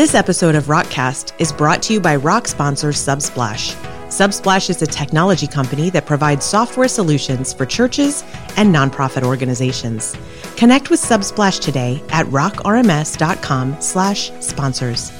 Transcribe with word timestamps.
This 0.00 0.14
episode 0.14 0.54
of 0.54 0.64
Rockcast 0.64 1.34
is 1.38 1.52
brought 1.52 1.82
to 1.82 1.92
you 1.92 2.00
by 2.00 2.16
rock 2.16 2.48
sponsor 2.48 2.88
Subsplash. 2.88 3.74
Subsplash 4.06 4.70
is 4.70 4.80
a 4.80 4.86
technology 4.86 5.46
company 5.46 5.90
that 5.90 6.06
provides 6.06 6.46
software 6.46 6.88
solutions 6.88 7.52
for 7.52 7.66
churches 7.66 8.24
and 8.56 8.74
nonprofit 8.74 9.24
organizations. 9.24 10.16
Connect 10.56 10.88
with 10.88 11.02
Subsplash 11.02 11.60
today 11.60 12.02
at 12.08 12.24
rockrms.com/sponsors. 12.28 15.19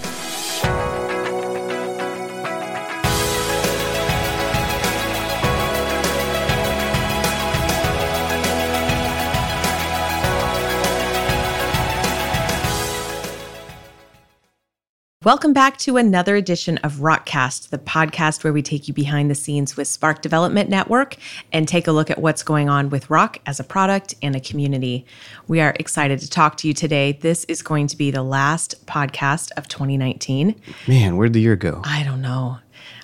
Welcome 15.23 15.53
back 15.53 15.77
to 15.81 15.99
another 15.99 16.35
edition 16.35 16.79
of 16.79 16.95
Rockcast, 16.95 17.69
the 17.69 17.77
podcast 17.77 18.43
where 18.43 18.55
we 18.55 18.63
take 18.63 18.89
you 18.89 18.95
behind 18.95 19.31
the 19.31 19.35
scenes 19.35 19.77
with 19.77 19.87
Spark 19.87 20.23
Development 20.23 20.71
Network 20.71 21.17
and 21.53 21.69
take 21.69 21.87
a 21.87 21.93
look 21.93 22.11
at 22.11 22.23
what's 22.23 22.43
going 22.43 22.71
on 22.71 22.89
with 22.89 23.11
Rock 23.11 23.37
as 23.45 23.61
a 23.61 23.65
product 23.65 24.15
and 24.23 24.35
a 24.35 24.41
community. 24.41 25.05
We 25.47 25.61
are 25.61 25.77
excited 25.79 26.21
to 26.21 26.31
talk 26.31 26.57
to 26.57 26.69
you 26.69 26.73
today. 26.73 27.13
This 27.21 27.45
is 27.45 27.61
going 27.61 27.89
to 27.89 27.99
be 27.99 28.11
the 28.11 28.23
last 28.23 28.87
podcast 28.87 29.51
of 29.59 29.69
2019. 29.69 30.59
Man, 30.89 31.19
where'd 31.19 31.35
the 31.35 31.43
year 31.43 31.55
go? 31.55 31.83
I 31.85 32.03
don't 32.03 32.23
know. 32.23 32.57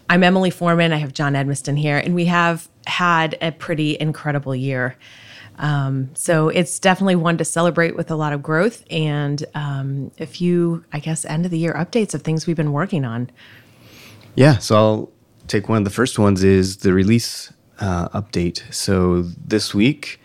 I'm 0.09 0.25
Emily 0.25 0.49
Foreman. 0.49 0.95
I 0.95 0.97
have 0.97 1.12
John 1.12 1.35
Edmiston 1.35 1.79
here, 1.79 1.99
and 1.99 2.15
we 2.15 2.25
have 2.25 2.67
had 2.87 3.37
a 3.43 3.53
pretty 3.53 3.95
incredible 4.01 4.57
year. 4.57 4.97
Um, 5.59 6.11
so 6.15 6.49
it's 6.49 6.79
definitely 6.79 7.17
one 7.17 7.39
to 7.39 7.45
celebrate 7.45 7.97
with 7.97 8.11
a 8.11 8.17
lot 8.17 8.33
of 8.33 8.43
growth 8.43 8.85
and 8.91 9.45
um, 9.55 10.11
a 10.19 10.27
few, 10.27 10.85
I 10.93 10.99
guess, 10.99 11.25
end 11.25 11.45
of 11.45 11.51
the 11.51 11.59
year 11.59 11.73
updates 11.75 12.15
of 12.15 12.23
things 12.23 12.47
we've 12.47 12.57
been 12.57 12.73
working 12.73 13.05
on. 13.05 13.31
Yeah, 14.34 14.59
so 14.59 14.77
I'll 14.77 15.12
take 15.49 15.69
one 15.69 15.79
of 15.79 15.84
the 15.84 15.91
first 15.91 16.19
ones 16.19 16.45
is 16.45 16.79
the 16.79 16.93
release 16.93 17.53
uh, 17.79 18.09
update. 18.11 18.62
So 18.73 19.23
this 19.23 19.75
week 19.75 20.21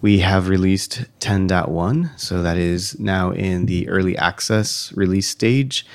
we 0.00 0.18
have 0.18 0.48
released 0.48 1.04
10.1, 1.20 2.18
so 2.18 2.42
that 2.42 2.56
is 2.56 2.98
now 2.98 3.30
in 3.30 3.66
the 3.66 3.88
early 3.88 4.18
access 4.18 4.92
release 4.94 5.28
stage. 5.28 5.86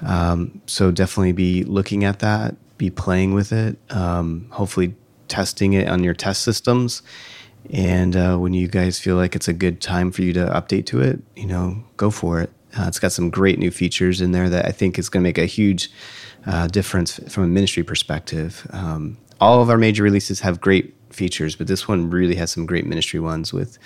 Um, 0.00 0.62
so 0.66 0.92
definitely 0.92 1.32
be 1.32 1.64
looking 1.64 2.04
at 2.04 2.20
that, 2.20 2.54
be 2.78 2.88
playing 2.88 3.34
with 3.34 3.52
it, 3.52 3.76
um, 3.90 4.46
hopefully 4.50 4.94
testing 5.26 5.72
it 5.72 5.88
on 5.88 6.04
your 6.04 6.14
test 6.14 6.42
systems 6.42 7.02
and 7.70 8.16
uh, 8.16 8.36
when 8.36 8.54
you 8.54 8.68
guys 8.68 8.98
feel 8.98 9.16
like 9.16 9.36
it's 9.36 9.48
a 9.48 9.52
good 9.52 9.80
time 9.80 10.10
for 10.10 10.22
you 10.22 10.32
to 10.32 10.46
update 10.46 10.86
to 10.86 11.00
it, 11.00 11.20
you 11.36 11.46
know, 11.46 11.82
go 11.96 12.10
for 12.10 12.40
it. 12.40 12.50
Uh, 12.78 12.84
it's 12.86 12.98
got 12.98 13.12
some 13.12 13.30
great 13.30 13.58
new 13.58 13.70
features 13.70 14.20
in 14.20 14.32
there 14.32 14.48
that 14.48 14.66
I 14.66 14.70
think 14.70 14.98
is 14.98 15.08
going 15.08 15.22
to 15.22 15.28
make 15.28 15.38
a 15.38 15.46
huge 15.46 15.90
uh, 16.46 16.66
difference 16.68 17.18
from 17.32 17.44
a 17.44 17.48
ministry 17.48 17.82
perspective. 17.82 18.66
Um, 18.70 19.18
all 19.40 19.62
of 19.62 19.70
our 19.70 19.78
major 19.78 20.02
releases 20.02 20.40
have 20.40 20.60
great 20.60 20.94
features, 21.10 21.56
but 21.56 21.66
this 21.66 21.88
one 21.88 22.10
really 22.10 22.36
has 22.36 22.50
some 22.50 22.66
great 22.66 22.86
ministry 22.86 23.20
ones 23.20 23.52
with 23.52 23.78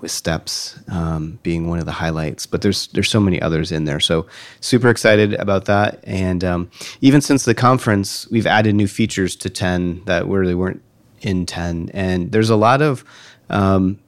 with 0.00 0.12
steps 0.12 0.78
um, 0.88 1.40
being 1.42 1.66
one 1.66 1.80
of 1.80 1.84
the 1.84 1.92
highlights. 1.92 2.46
But 2.46 2.62
there's 2.62 2.86
there's 2.88 3.10
so 3.10 3.20
many 3.20 3.40
others 3.42 3.72
in 3.72 3.84
there, 3.84 4.00
so 4.00 4.26
super 4.60 4.88
excited 4.88 5.34
about 5.34 5.64
that. 5.64 6.00
And 6.04 6.44
um, 6.44 6.70
even 7.00 7.20
since 7.20 7.44
the 7.44 7.54
conference, 7.54 8.28
we've 8.30 8.46
added 8.46 8.74
new 8.74 8.88
features 8.88 9.34
to 9.36 9.50
ten 9.50 10.02
that 10.04 10.26
really 10.26 10.54
weren't 10.54 10.82
in 11.20 11.46
10. 11.46 11.90
And 11.94 12.32
there's 12.32 12.50
a 12.50 12.56
lot 12.56 12.82
of 12.82 13.04
um, 13.50 13.98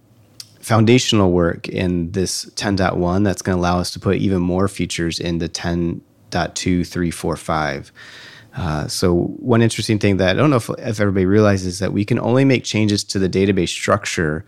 foundational 0.61 1.33
work 1.33 1.69
in 1.69 2.13
this 2.13 2.45
10.1 2.51 3.25
that's 3.25 3.43
going 3.43 3.57
to 3.57 3.61
allow 3.61 3.79
us 3.79 3.91
to 3.93 4.01
put 4.01 4.17
even 4.17 4.41
more 4.41 4.69
features 4.69 5.19
in 5.19 5.39
the 5.39 5.49
10.2, 5.49 6.87
3, 6.87 7.11
4, 7.11 7.37
5. 7.37 7.93
Uh, 8.57 8.89
so 8.89 9.15
one 9.15 9.63
interesting 9.63 9.99
thing 9.99 10.17
that 10.17 10.31
I 10.31 10.33
don't 10.35 10.51
know 10.51 10.57
if, 10.57 10.69
if 10.71 11.01
everybody 11.01 11.27
realizes 11.27 11.67
is 11.67 11.79
that 11.79 11.93
we 11.93 12.05
can 12.05 12.19
only 12.19 12.45
make 12.45 12.65
changes 12.65 13.05
to 13.05 13.19
the 13.19 13.29
database 13.29 13.69
structure 13.69 14.45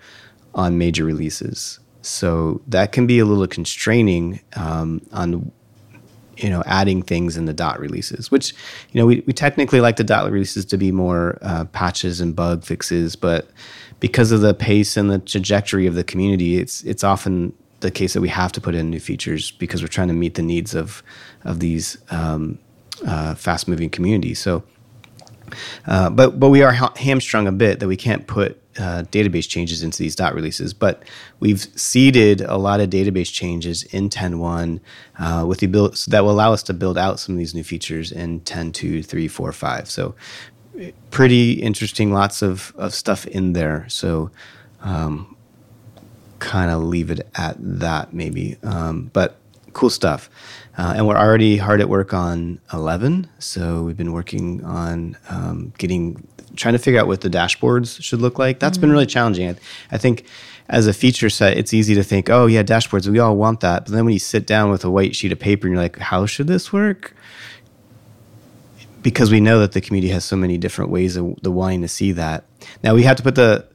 on 0.54 0.76
major 0.76 1.04
releases. 1.04 1.78
So 2.02 2.60
that 2.66 2.92
can 2.92 3.06
be 3.06 3.20
a 3.20 3.24
little 3.24 3.46
constraining 3.46 4.40
um, 4.56 5.02
on 5.12 5.52
you 6.36 6.48
know 6.48 6.62
adding 6.66 7.02
things 7.02 7.36
in 7.36 7.44
the 7.44 7.52
dot 7.52 7.78
releases 7.78 8.30
which 8.30 8.54
you 8.90 9.00
know 9.00 9.06
we, 9.06 9.22
we 9.26 9.32
technically 9.32 9.80
like 9.80 9.96
the 9.96 10.04
dot 10.04 10.30
releases 10.30 10.64
to 10.64 10.76
be 10.76 10.90
more 10.90 11.38
uh, 11.42 11.64
patches 11.66 12.20
and 12.20 12.34
bug 12.34 12.64
fixes 12.64 13.16
but 13.16 13.48
because 14.00 14.32
of 14.32 14.40
the 14.40 14.54
pace 14.54 14.96
and 14.96 15.10
the 15.10 15.18
trajectory 15.18 15.86
of 15.86 15.94
the 15.94 16.04
community 16.04 16.58
it's 16.58 16.82
it's 16.84 17.04
often 17.04 17.52
the 17.82 17.90
case 17.90 18.14
that 18.14 18.20
we 18.20 18.28
have 18.28 18.50
to 18.52 18.60
put 18.60 18.74
in 18.74 18.88
new 18.88 19.00
features 19.00 19.50
because 19.50 19.82
we're 19.82 19.88
trying 19.88 20.08
to 20.08 20.14
meet 20.14 20.34
the 20.34 20.42
needs 20.42 20.74
of 20.74 21.02
of 21.44 21.60
these 21.60 21.98
um, 22.10 22.58
uh, 23.04 23.34
fast 23.34 23.68
moving 23.68 23.90
communities. 23.90 24.38
So 24.38 24.62
uh, 25.86 26.08
but 26.08 26.40
but 26.40 26.48
we 26.48 26.62
are 26.62 26.72
ha- 26.72 26.94
hamstrung 26.96 27.46
a 27.46 27.52
bit 27.52 27.80
that 27.80 27.88
we 27.88 27.96
can't 27.96 28.26
put 28.26 28.61
uh, 28.78 29.04
database 29.10 29.48
changes 29.48 29.82
into 29.82 29.98
these 29.98 30.16
dot 30.16 30.34
releases, 30.34 30.72
but 30.72 31.02
we've 31.40 31.60
seeded 31.60 32.40
a 32.40 32.56
lot 32.56 32.80
of 32.80 32.90
database 32.90 33.32
changes 33.32 33.82
in 33.84 34.08
10.1 34.08 34.80
uh, 35.18 35.44
with 35.46 35.58
the 35.58 35.66
ability 35.66 35.96
so 35.96 36.10
that 36.10 36.24
will 36.24 36.30
allow 36.30 36.52
us 36.52 36.62
to 36.64 36.74
build 36.74 36.96
out 36.96 37.20
some 37.20 37.34
of 37.34 37.38
these 37.38 37.54
new 37.54 37.64
features 37.64 38.12
in 38.12 38.40
10.2, 38.40 39.04
3, 39.04 39.28
4, 39.28 39.52
5. 39.52 39.90
So 39.90 40.14
pretty 41.10 41.52
interesting, 41.54 42.12
lots 42.12 42.42
of, 42.42 42.72
of 42.76 42.94
stuff 42.94 43.26
in 43.26 43.52
there. 43.52 43.86
So 43.88 44.30
um, 44.80 45.36
kind 46.38 46.70
of 46.70 46.82
leave 46.82 47.10
it 47.10 47.26
at 47.34 47.56
that 47.58 48.12
maybe. 48.12 48.56
Um, 48.62 49.10
but 49.12 49.36
cool 49.72 49.90
stuff. 49.90 50.30
Uh, 50.76 50.94
and 50.96 51.06
we're 51.06 51.16
already 51.16 51.58
hard 51.58 51.80
at 51.80 51.88
work 51.88 52.14
on 52.14 52.58
11. 52.72 53.28
So 53.38 53.82
we've 53.82 53.96
been 53.96 54.12
working 54.12 54.64
on 54.64 55.16
um, 55.28 55.72
getting, 55.78 56.26
trying 56.56 56.72
to 56.72 56.78
figure 56.78 57.00
out 57.00 57.06
what 57.06 57.20
the 57.20 57.30
dashboards 57.30 58.02
should 58.02 58.20
look 58.20 58.38
like. 58.38 58.58
That's 58.58 58.76
mm-hmm. 58.76 58.82
been 58.82 58.92
really 58.92 59.06
challenging. 59.06 59.50
I, 59.50 59.56
I, 59.90 59.98
think 59.98 60.24
as 60.68 60.86
a 60.86 60.92
feature 60.92 61.30
set, 61.30 61.56
it's 61.56 61.74
easy 61.74 61.94
to 61.94 62.02
think, 62.02 62.30
oh, 62.30 62.46
yeah, 62.46 62.62
dashboards, 62.62 63.08
we 63.08 63.18
all 63.18 63.36
want 63.36 63.60
that. 63.60 63.84
But 63.84 63.92
then 63.92 64.04
when 64.04 64.12
you 64.12 64.18
sit 64.18 64.46
down 64.46 64.70
with 64.70 64.84
a 64.84 64.90
white 64.90 65.14
sheet 65.16 65.32
of 65.32 65.38
paper 65.38 65.66
and 65.66 65.74
you're 65.74 65.82
like, 65.82 65.98
how 65.98 66.26
should 66.26 66.46
this 66.46 66.72
work? 66.72 67.14
Because 69.02 69.30
we 69.30 69.40
know 69.40 69.58
that 69.60 69.72
the 69.72 69.80
community 69.80 70.12
has 70.12 70.24
so 70.24 70.36
many 70.36 70.58
different 70.58 70.90
ways 70.90 71.16
of 71.16 71.36
the 71.42 71.50
wanting 71.50 71.82
to 71.82 71.88
see 71.88 72.12
that. 72.12 72.44
Now 72.84 72.94
we 72.94 73.02
have 73.02 73.16
to 73.16 73.22
put 73.22 73.34
the 73.34 73.66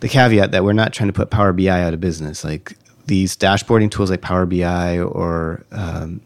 the 0.00 0.08
caveat 0.08 0.50
that 0.50 0.62
we're 0.62 0.74
not 0.74 0.92
trying 0.92 1.08
to 1.08 1.12
put 1.12 1.30
Power 1.30 1.52
BI 1.52 1.68
out 1.68 1.94
of 1.94 2.00
business. 2.00 2.44
Like 2.44 2.76
these 3.06 3.36
dashboarding 3.36 3.90
tools 3.90 4.10
like 4.10 4.20
Power 4.20 4.44
BI 4.44 4.98
or 4.98 5.64
um, 5.72 6.20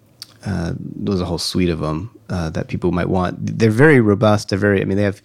uh, 0.44 0.72
there's 0.78 1.20
a 1.20 1.24
whole 1.24 1.38
suite 1.38 1.68
of 1.68 1.80
them 1.80 2.10
uh, 2.30 2.50
that 2.50 2.68
people 2.68 2.92
might 2.92 3.08
want. 3.08 3.36
They're 3.58 3.70
very 3.70 4.00
robust. 4.00 4.48
They're 4.48 4.58
very. 4.58 4.80
I 4.80 4.84
mean, 4.84 4.96
they 4.96 5.04
have 5.04 5.20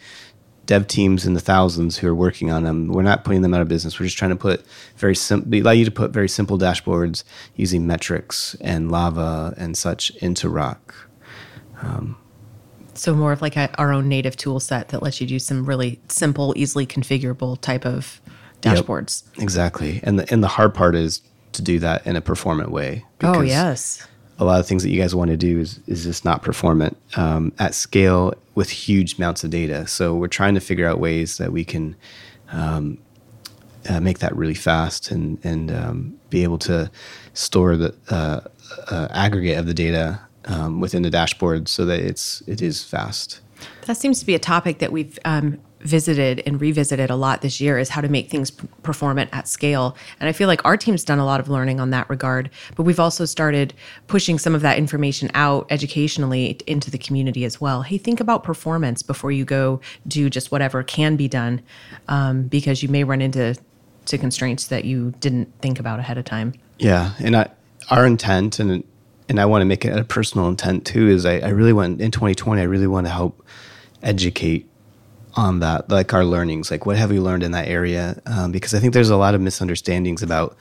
dev 0.66 0.88
teams 0.88 1.26
in 1.26 1.34
the 1.34 1.40
thousands 1.40 1.98
who 1.98 2.08
are 2.08 2.16
working 2.16 2.52
on 2.52 2.64
them. 2.64 2.88
We're 2.88 3.04
not 3.04 3.24
putting 3.24 3.42
them 3.42 3.54
out 3.54 3.62
of 3.62 3.68
business. 3.68 4.00
We're 4.00 4.06
just 4.06 4.18
trying 4.18 4.32
to 4.32 4.36
put 4.36 4.66
very 4.98 5.16
simple. 5.16 5.54
Allow 5.54 5.72
you 5.72 5.86
to 5.86 5.92
put 5.92 6.12
very 6.12 6.30
simple 6.30 6.58
dashboards 6.58 7.24
using 7.56 7.86
metrics 7.86 8.56
and 8.62 8.92
Lava 8.92 9.54
and 9.58 9.78
such 9.78 10.10
into 10.18 10.50
Rock. 10.50 10.96
Um, 11.82 12.18
so 12.94 13.14
more 13.14 13.32
of 13.32 13.42
like 13.42 13.58
a, 13.58 13.70
our 13.78 13.92
own 13.92 14.08
native 14.08 14.38
tool 14.38 14.60
set 14.60 14.90
that 14.90 15.04
lets 15.04 15.20
you 15.20 15.28
do 15.28 15.40
some 15.40 15.66
really 15.66 16.00
simple, 16.08 16.54
easily 16.56 16.86
configurable 16.86 17.60
type 17.60 17.86
of 17.86 18.22
dashboards. 18.62 19.24
Yep, 19.36 19.44
exactly. 19.44 20.00
And 20.04 20.20
the 20.20 20.32
and 20.32 20.44
the 20.44 20.48
hard 20.48 20.74
part 20.74 20.96
is 20.96 21.22
to 21.54 21.62
do 21.62 21.80
that 21.80 22.06
in 22.08 22.16
a 22.16 22.22
performant 22.22 22.72
way. 22.72 23.06
Oh 23.22 23.42
yes. 23.42 24.06
A 24.38 24.44
lot 24.44 24.60
of 24.60 24.68
things 24.68 24.84
that 24.84 24.90
you 24.90 25.00
guys 25.00 25.16
want 25.16 25.32
to 25.32 25.38
do 25.38 25.60
is 25.60 25.80
is 25.88 26.04
just 26.04 26.26
not 26.26 26.42
performant 26.42 26.98
um, 27.16 27.54
at 27.60 27.74
scale 27.74 28.34
with 28.54 28.70
huge 28.70 29.18
amounts 29.18 29.44
of 29.44 29.50
data. 29.50 29.88
So 29.88 30.16
we're 30.16 30.28
trying 30.28 30.56
to 30.56 30.60
figure 30.60 30.88
out 30.88 31.00
ways 31.00 31.38
that 31.38 31.52
we 31.52 31.64
can 31.64 31.96
um, 32.52 32.98
uh, 33.90 34.00
make 34.00 34.20
that 34.20 34.36
really 34.36 34.54
fast 34.54 35.12
and 35.12 35.40
and 35.44 35.72
um, 35.72 36.20
be 36.30 36.44
able 36.44 36.58
to 36.60 36.92
store 37.34 37.78
the 37.78 37.96
uh, 38.10 38.42
uh, 38.90 39.08
aggregate 39.12 39.58
of 39.58 39.68
the 39.68 39.74
data 39.74 40.20
um, 40.46 40.80
within 40.80 41.02
the 41.02 41.10
dashboard 41.10 41.68
so 41.68 41.86
that 41.86 42.00
it's 42.00 42.42
it 42.48 42.62
is 42.62 42.84
fast. 42.84 43.42
That 43.86 43.98
seems 43.98 44.20
to 44.20 44.26
be 44.26 44.36
a 44.36 44.40
topic 44.40 44.80
that 44.80 44.92
we've 44.92 45.18
um, 45.26 45.60
visited 45.86 46.42
and 46.46 46.60
revisited 46.60 47.10
a 47.10 47.16
lot 47.16 47.42
this 47.42 47.62
year 47.62 47.78
is 47.78 47.90
how 47.90 48.02
to 48.02 48.10
make 48.10 48.30
things 48.30 48.52
performant 48.52 49.30
at 49.32 49.48
scale. 49.48 49.96
And 50.20 50.28
I 50.28 50.32
feel 50.32 50.48
like 50.48 50.64
our 50.66 50.76
team's 50.76 51.04
done 51.04 51.20
a 51.20 51.26
lot 51.26 51.40
of 51.40 51.48
learning 51.48 51.80
on 51.80 51.92
that 51.92 52.10
regard, 52.10 52.50
but 52.76 52.84
we've 52.84 53.00
also 53.00 53.26
started 53.26 53.74
pushing 54.08 54.40
some 54.40 54.56
of 54.56 54.62
that 54.62 54.78
information 54.78 55.30
out 55.34 55.68
educationally 55.70 56.58
into 56.68 56.90
the 56.90 56.98
community 56.98 57.46
as 57.46 57.62
well. 57.62 57.84
Hey, 57.84 57.98
think 57.98 58.20
about 58.20 58.44
performance 58.44 59.04
before 59.04 59.32
you 59.32 59.46
go 59.46 59.80
do 60.08 60.30
just 60.30 60.52
whatever 60.52 60.84
can 60.84 61.16
be 61.16 61.28
done, 61.28 61.62
um, 62.08 62.44
because 62.44 62.82
you 62.82 62.90
may 62.90 63.04
run 63.04 63.22
into 63.22 63.56
to 64.06 64.18
constraints 64.18 64.68
that 64.68 64.86
you 64.86 65.14
didn't 65.20 65.52
think 65.62 65.80
about 65.80 66.00
ahead 66.00 66.18
of 66.18 66.26
time. 66.26 66.54
Yeah, 66.78 67.14
and 67.20 67.36
I, 67.36 67.50
our 67.90 68.06
intent 68.06 68.60
and 68.60 68.84
and 69.28 69.40
I 69.40 69.46
want 69.46 69.62
to 69.62 69.66
make 69.66 69.86
it 69.86 69.98
a 69.98 70.04
personal 70.04 70.48
intent 70.48 70.86
too 70.86 71.08
is 71.08 71.26
I, 71.26 71.40
I 71.40 71.50
really 71.50 71.74
want 71.74 72.00
in 72.00 72.12
2020 72.12 72.62
I 72.62 72.66
really 72.66 72.86
want 72.86 73.08
to 73.08 73.12
help 73.12 73.44
educate 74.04 74.70
on 75.36 75.60
that, 75.60 75.90
like 75.90 76.14
our 76.14 76.26
learnings, 76.26 76.72
like 76.72 76.86
what 76.86 76.98
have 76.98 77.10
we 77.10 77.20
learned 77.20 77.44
in 77.44 77.52
that 77.52 77.68
area? 77.68 78.22
Um, 78.26 78.52
because 78.52 78.74
I 78.74 78.80
think 78.80 78.94
there's 78.94 79.10
a 79.10 79.18
lot 79.18 79.36
of 79.36 79.42
misunderstandings 79.42 80.24
about 80.24 80.56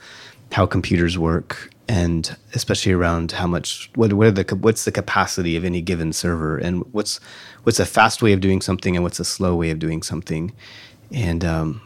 how 0.51 0.65
computers 0.65 1.17
work 1.17 1.69
and 1.87 2.35
especially 2.53 2.91
around 2.91 3.31
how 3.31 3.47
much 3.47 3.89
what 3.95 4.13
what 4.13 4.35
the 4.35 4.55
what's 4.55 4.85
the 4.85 4.91
capacity 4.91 5.55
of 5.55 5.63
any 5.65 5.81
given 5.81 6.13
server 6.13 6.57
and 6.57 6.83
what's 6.93 7.19
what's 7.63 7.79
a 7.79 7.85
fast 7.85 8.21
way 8.21 8.33
of 8.33 8.41
doing 8.41 8.61
something 8.61 8.95
and 8.95 9.03
what's 9.03 9.19
a 9.19 9.25
slow 9.25 9.55
way 9.55 9.69
of 9.69 9.79
doing 9.79 10.01
something 10.01 10.51
and 11.11 11.45
um, 11.45 11.81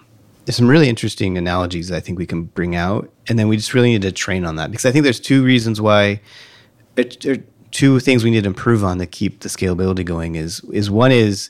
there's 0.45 0.55
some 0.55 0.69
really 0.69 0.87
interesting 0.87 1.37
analogies 1.37 1.89
that 1.89 1.97
I 1.97 1.99
think 1.99 2.17
we 2.17 2.25
can 2.25 2.43
bring 2.43 2.75
out 2.75 3.11
and 3.27 3.37
then 3.37 3.47
we 3.47 3.57
just 3.57 3.73
really 3.73 3.91
need 3.91 4.03
to 4.03 4.11
train 4.11 4.45
on 4.45 4.55
that 4.55 4.71
because 4.71 4.85
I 4.85 4.91
think 4.91 5.03
there's 5.03 5.19
two 5.19 5.43
reasons 5.43 5.81
why 5.81 6.21
it, 6.95 7.43
two 7.71 7.99
things 7.99 8.23
we 8.23 8.31
need 8.31 8.43
to 8.43 8.49
improve 8.49 8.83
on 8.83 8.99
to 8.99 9.05
keep 9.05 9.41
the 9.41 9.49
scalability 9.49 10.05
going 10.05 10.35
is 10.35 10.61
is 10.71 10.89
one 10.89 11.11
is 11.11 11.49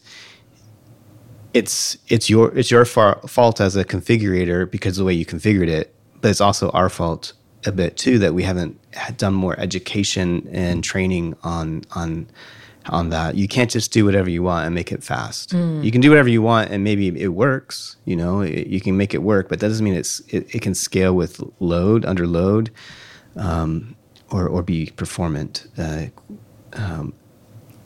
it's 1.53 1.97
it's 2.07 2.29
your 2.29 2.55
it's 2.57 2.71
your 2.71 2.85
fault 2.85 3.59
as 3.59 3.75
a 3.75 3.83
configurator 3.83 4.69
because 4.69 4.97
of 4.97 5.03
the 5.03 5.05
way 5.05 5.13
you 5.13 5.25
configured 5.25 5.67
it 5.67 5.93
but 6.21 6.29
it's 6.29 6.41
also 6.41 6.69
our 6.71 6.89
fault 6.89 7.33
a 7.65 7.71
bit 7.71 7.97
too 7.97 8.19
that 8.19 8.33
we 8.33 8.43
haven't 8.43 8.79
done 9.17 9.33
more 9.33 9.59
education 9.59 10.47
and 10.51 10.83
training 10.83 11.35
on 11.43 11.83
on 11.91 12.27
on 12.87 13.09
that. 13.09 13.35
You 13.35 13.47
can't 13.47 13.69
just 13.69 13.91
do 13.91 14.05
whatever 14.05 14.29
you 14.29 14.43
want 14.43 14.65
and 14.65 14.73
make 14.73 14.91
it 14.91 15.03
fast. 15.03 15.51
Mm. 15.51 15.83
You 15.83 15.91
can 15.91 16.01
do 16.01 16.09
whatever 16.09 16.29
you 16.29 16.41
want 16.41 16.71
and 16.71 16.83
maybe 16.83 17.07
it 17.07 17.29
works. 17.29 17.97
You 18.05 18.15
know, 18.15 18.41
it, 18.41 18.67
you 18.67 18.81
can 18.81 18.97
make 18.97 19.13
it 19.13 19.21
work, 19.21 19.49
but 19.49 19.59
that 19.59 19.67
doesn't 19.67 19.83
mean 19.83 19.93
it's 19.93 20.21
it, 20.29 20.53
it 20.53 20.61
can 20.61 20.73
scale 20.73 21.13
with 21.13 21.41
load 21.59 22.05
under 22.05 22.27
load, 22.27 22.71
um, 23.35 23.95
or 24.31 24.47
or 24.47 24.63
be 24.63 24.91
performant. 24.95 25.67
Uh, 25.77 26.05
um, 26.73 27.13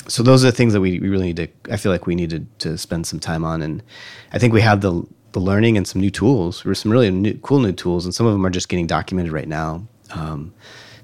so 0.07 0.23
those 0.23 0.43
are 0.43 0.51
the 0.51 0.55
things 0.55 0.73
that 0.73 0.81
we, 0.81 0.99
we 0.99 1.09
really 1.09 1.33
need 1.33 1.37
to. 1.37 1.47
I 1.71 1.77
feel 1.77 1.91
like 1.91 2.07
we 2.07 2.15
needed 2.15 2.59
to, 2.59 2.69
to 2.69 2.77
spend 2.77 3.07
some 3.07 3.19
time 3.19 3.43
on, 3.43 3.61
and 3.61 3.83
I 4.31 4.39
think 4.39 4.53
we 4.53 4.61
have 4.61 4.81
the 4.81 5.05
the 5.33 5.39
learning 5.39 5.77
and 5.77 5.87
some 5.87 5.99
new 5.99 6.11
tools. 6.11 6.63
There 6.63 6.69
were 6.69 6.75
some 6.75 6.91
really 6.91 7.09
new, 7.09 7.33
cool 7.39 7.59
new 7.59 7.71
tools, 7.71 8.05
and 8.05 8.13
some 8.13 8.25
of 8.25 8.33
them 8.33 8.45
are 8.45 8.51
just 8.51 8.69
getting 8.69 8.87
documented 8.87 9.31
right 9.31 9.47
now. 9.47 9.85
Um, 10.11 10.53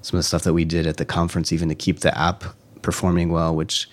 some 0.02 0.16
of 0.16 0.20
the 0.20 0.28
stuff 0.28 0.44
that 0.44 0.54
we 0.54 0.64
did 0.64 0.86
at 0.86 0.96
the 0.96 1.04
conference, 1.04 1.52
even 1.52 1.68
to 1.68 1.74
keep 1.74 2.00
the 2.00 2.16
app 2.16 2.44
performing 2.82 3.30
well, 3.30 3.54
which 3.54 3.88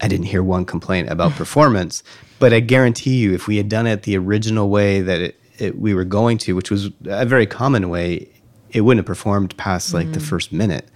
I 0.00 0.08
didn't 0.08 0.26
hear 0.26 0.42
one 0.42 0.64
complaint 0.64 1.08
about 1.10 1.32
performance. 1.36 2.02
But 2.38 2.52
I 2.52 2.60
guarantee 2.60 3.16
you, 3.16 3.34
if 3.34 3.46
we 3.46 3.56
had 3.56 3.68
done 3.68 3.86
it 3.86 4.02
the 4.02 4.16
original 4.16 4.68
way 4.68 5.00
that 5.00 5.20
it, 5.20 5.40
it, 5.58 5.78
we 5.78 5.94
were 5.94 6.04
going 6.04 6.38
to, 6.38 6.54
which 6.54 6.70
was 6.70 6.90
a 7.06 7.24
very 7.24 7.46
common 7.46 7.88
way, 7.88 8.28
it 8.70 8.82
wouldn't 8.82 9.00
have 9.00 9.06
performed 9.06 9.56
past 9.56 9.94
like 9.94 10.06
mm. 10.06 10.14
the 10.14 10.20
first 10.20 10.52
minute. 10.52 10.88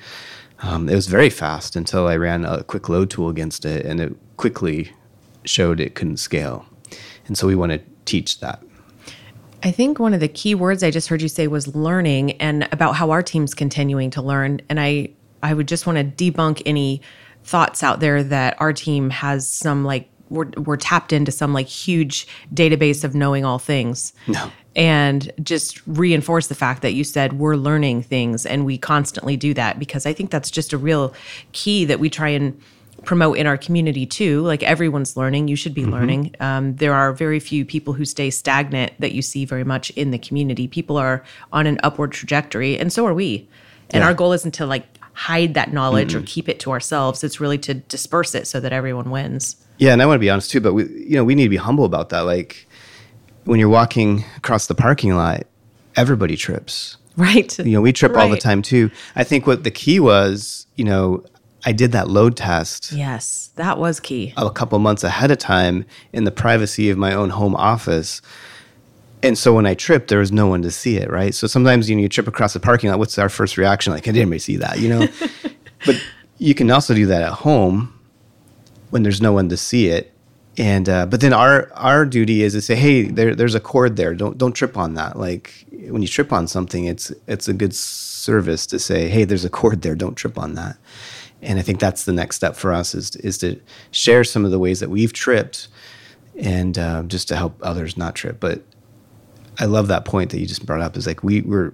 Um, 0.60 0.88
it 0.88 0.94
was 0.94 1.06
very 1.06 1.30
fast 1.30 1.76
until 1.76 2.06
I 2.06 2.16
ran 2.16 2.44
a 2.44 2.64
quick 2.64 2.88
load 2.88 3.10
tool 3.10 3.28
against 3.28 3.64
it, 3.64 3.84
and 3.84 4.00
it 4.00 4.14
quickly 4.36 4.92
showed 5.44 5.80
it 5.80 5.94
couldn't 5.94 6.16
scale. 6.16 6.66
And 7.26 7.36
so 7.36 7.46
we 7.46 7.54
want 7.54 7.72
to 7.72 7.80
teach 8.04 8.40
that. 8.40 8.62
I 9.62 9.70
think 9.70 9.98
one 9.98 10.14
of 10.14 10.20
the 10.20 10.28
key 10.28 10.54
words 10.54 10.82
I 10.82 10.90
just 10.90 11.08
heard 11.08 11.22
you 11.22 11.28
say 11.28 11.48
was 11.48 11.74
learning 11.74 12.32
and 12.32 12.68
about 12.72 12.94
how 12.94 13.10
our 13.10 13.22
team's 13.22 13.54
continuing 13.54 14.10
to 14.10 14.22
learn. 14.22 14.60
And 14.68 14.78
I, 14.78 15.10
I 15.42 15.54
would 15.54 15.66
just 15.66 15.86
want 15.86 15.98
to 15.98 16.04
debunk 16.04 16.62
any 16.64 17.02
thoughts 17.42 17.82
out 17.82 18.00
there 18.00 18.22
that 18.22 18.60
our 18.60 18.72
team 18.72 19.10
has 19.10 19.48
some 19.48 19.84
like 19.84 20.08
we're, 20.28 20.50
we're 20.56 20.76
tapped 20.76 21.12
into 21.12 21.30
some 21.32 21.52
like 21.52 21.66
huge 21.66 22.26
database 22.52 23.04
of 23.04 23.14
knowing 23.14 23.44
all 23.44 23.58
things. 23.58 24.12
No. 24.26 24.50
And 24.76 25.32
just 25.42 25.84
reinforce 25.86 26.46
the 26.46 26.54
fact 26.54 26.82
that 26.82 26.92
you 26.92 27.02
said 27.02 27.32
we're 27.32 27.56
learning 27.56 28.02
things 28.02 28.46
and 28.46 28.64
we 28.64 28.76
constantly 28.78 29.36
do 29.36 29.54
that 29.54 29.78
because 29.78 30.06
I 30.06 30.12
think 30.12 30.30
that's 30.30 30.50
just 30.50 30.72
a 30.72 30.78
real 30.78 31.14
key 31.52 31.86
that 31.86 31.98
we 31.98 32.10
try 32.10 32.28
and 32.28 32.60
promote 33.04 33.38
in 33.38 33.46
our 33.46 33.56
community 33.56 34.04
too. 34.04 34.42
Like 34.42 34.62
everyone's 34.62 35.16
learning, 35.16 35.48
you 35.48 35.56
should 35.56 35.74
be 35.74 35.82
mm-hmm. 35.82 35.92
learning. 35.92 36.34
Um, 36.40 36.76
there 36.76 36.92
are 36.92 37.12
very 37.12 37.40
few 37.40 37.64
people 37.64 37.94
who 37.94 38.04
stay 38.04 38.30
stagnant 38.30 38.92
that 38.98 39.12
you 39.12 39.22
see 39.22 39.44
very 39.44 39.64
much 39.64 39.90
in 39.90 40.10
the 40.10 40.18
community. 40.18 40.68
People 40.68 40.96
are 40.98 41.24
on 41.52 41.66
an 41.66 41.78
upward 41.82 42.12
trajectory, 42.12 42.78
and 42.78 42.92
so 42.92 43.06
are 43.06 43.14
we. 43.14 43.48
And 43.90 44.00
yeah. 44.00 44.08
our 44.08 44.14
goal 44.14 44.32
isn't 44.32 44.52
to 44.52 44.66
like 44.66 44.84
hide 45.12 45.54
that 45.54 45.72
knowledge 45.72 46.10
mm-hmm. 46.12 46.24
or 46.24 46.26
keep 46.26 46.48
it 46.48 46.60
to 46.60 46.72
ourselves. 46.72 47.24
It's 47.24 47.40
really 47.40 47.58
to 47.58 47.74
disperse 47.74 48.34
it 48.34 48.46
so 48.46 48.60
that 48.60 48.72
everyone 48.72 49.10
wins. 49.10 49.56
Yeah, 49.78 49.92
and 49.92 50.02
I 50.02 50.06
want 50.06 50.16
to 50.16 50.20
be 50.20 50.30
honest 50.30 50.50
too, 50.50 50.60
but 50.60 50.74
we, 50.74 50.84
you 50.84 51.16
know, 51.16 51.24
we 51.24 51.34
need 51.34 51.44
to 51.44 51.50
be 51.50 51.56
humble 51.56 51.84
about 51.84 52.08
that. 52.10 52.20
Like 52.20 52.65
when 53.46 53.58
you're 53.58 53.68
walking 53.68 54.24
across 54.36 54.66
the 54.66 54.74
parking 54.74 55.14
lot, 55.14 55.46
everybody 55.96 56.36
trips. 56.36 56.98
Right. 57.16 57.58
You 57.58 57.72
know, 57.72 57.80
we 57.80 57.92
trip 57.92 58.12
right. 58.12 58.22
all 58.22 58.28
the 58.28 58.36
time 58.36 58.60
too. 58.60 58.90
I 59.14 59.24
think 59.24 59.46
what 59.46 59.64
the 59.64 59.70
key 59.70 59.98
was, 59.98 60.66
you 60.76 60.84
know, 60.84 61.24
I 61.64 61.72
did 61.72 61.92
that 61.92 62.08
load 62.08 62.36
test. 62.36 62.92
Yes, 62.92 63.50
that 63.56 63.78
was 63.78 63.98
key. 63.98 64.34
A 64.36 64.50
couple 64.50 64.78
months 64.78 65.02
ahead 65.02 65.30
of 65.30 65.38
time 65.38 65.86
in 66.12 66.24
the 66.24 66.30
privacy 66.30 66.90
of 66.90 66.98
my 66.98 67.14
own 67.14 67.30
home 67.30 67.56
office. 67.56 68.20
And 69.22 69.38
so 69.38 69.54
when 69.54 69.66
I 69.66 69.74
tripped, 69.74 70.08
there 70.08 70.18
was 70.18 70.30
no 70.30 70.46
one 70.46 70.62
to 70.62 70.70
see 70.70 70.98
it, 70.98 71.10
right? 71.10 71.34
So 71.34 71.46
sometimes 71.46 71.88
you, 71.88 71.96
know, 71.96 72.02
you 72.02 72.08
trip 72.08 72.28
across 72.28 72.52
the 72.52 72.60
parking 72.60 72.90
lot. 72.90 72.98
What's 72.98 73.18
our 73.18 73.28
first 73.28 73.56
reaction? 73.56 73.92
Like, 73.92 74.06
I 74.06 74.12
didn't 74.12 74.28
really 74.28 74.38
see 74.38 74.56
that, 74.58 74.78
you 74.78 74.88
know? 74.88 75.08
but 75.86 76.00
you 76.38 76.54
can 76.54 76.70
also 76.70 76.94
do 76.94 77.06
that 77.06 77.22
at 77.22 77.32
home 77.32 77.98
when 78.90 79.02
there's 79.02 79.22
no 79.22 79.32
one 79.32 79.48
to 79.48 79.56
see 79.56 79.88
it. 79.88 80.12
And 80.58 80.88
uh, 80.88 81.06
but 81.06 81.20
then 81.20 81.32
our 81.32 81.70
our 81.74 82.06
duty 82.06 82.42
is 82.42 82.54
to 82.54 82.62
say, 82.62 82.76
hey, 82.76 83.02
there, 83.04 83.34
there's 83.34 83.54
a 83.54 83.60
cord 83.60 83.96
there. 83.96 84.14
Don't 84.14 84.38
don't 84.38 84.52
trip 84.52 84.76
on 84.76 84.94
that. 84.94 85.18
Like 85.18 85.66
when 85.70 86.02
you 86.02 86.08
trip 86.08 86.32
on 86.32 86.48
something, 86.48 86.86
it's 86.86 87.12
it's 87.26 87.48
a 87.48 87.52
good 87.52 87.74
service 87.74 88.66
to 88.66 88.78
say, 88.78 89.08
hey, 89.08 89.24
there's 89.24 89.44
a 89.44 89.50
cord 89.50 89.82
there. 89.82 89.94
Don't 89.94 90.14
trip 90.14 90.38
on 90.38 90.54
that 90.54 90.76
and 91.42 91.58
I 91.58 91.62
think 91.62 91.80
that's 91.80 92.04
the 92.04 92.12
next 92.12 92.36
step 92.36 92.56
for 92.56 92.72
us 92.72 92.94
is 92.94 93.16
is 93.16 93.38
to 93.38 93.60
share 93.90 94.24
some 94.24 94.44
of 94.44 94.50
the 94.50 94.58
ways 94.58 94.80
that 94.80 94.90
we've 94.90 95.12
tripped, 95.12 95.68
and 96.38 96.78
uh, 96.78 97.02
just 97.04 97.28
to 97.28 97.36
help 97.36 97.58
others 97.62 97.96
not 97.96 98.14
trip. 98.14 98.40
But 98.40 98.62
I 99.58 99.66
love 99.66 99.88
that 99.88 100.04
point 100.04 100.30
that 100.30 100.40
you 100.40 100.46
just 100.46 100.66
brought 100.66 100.80
up. 100.80 100.96
Is 100.96 101.06
like 101.06 101.22
we 101.22 101.42
we're 101.42 101.72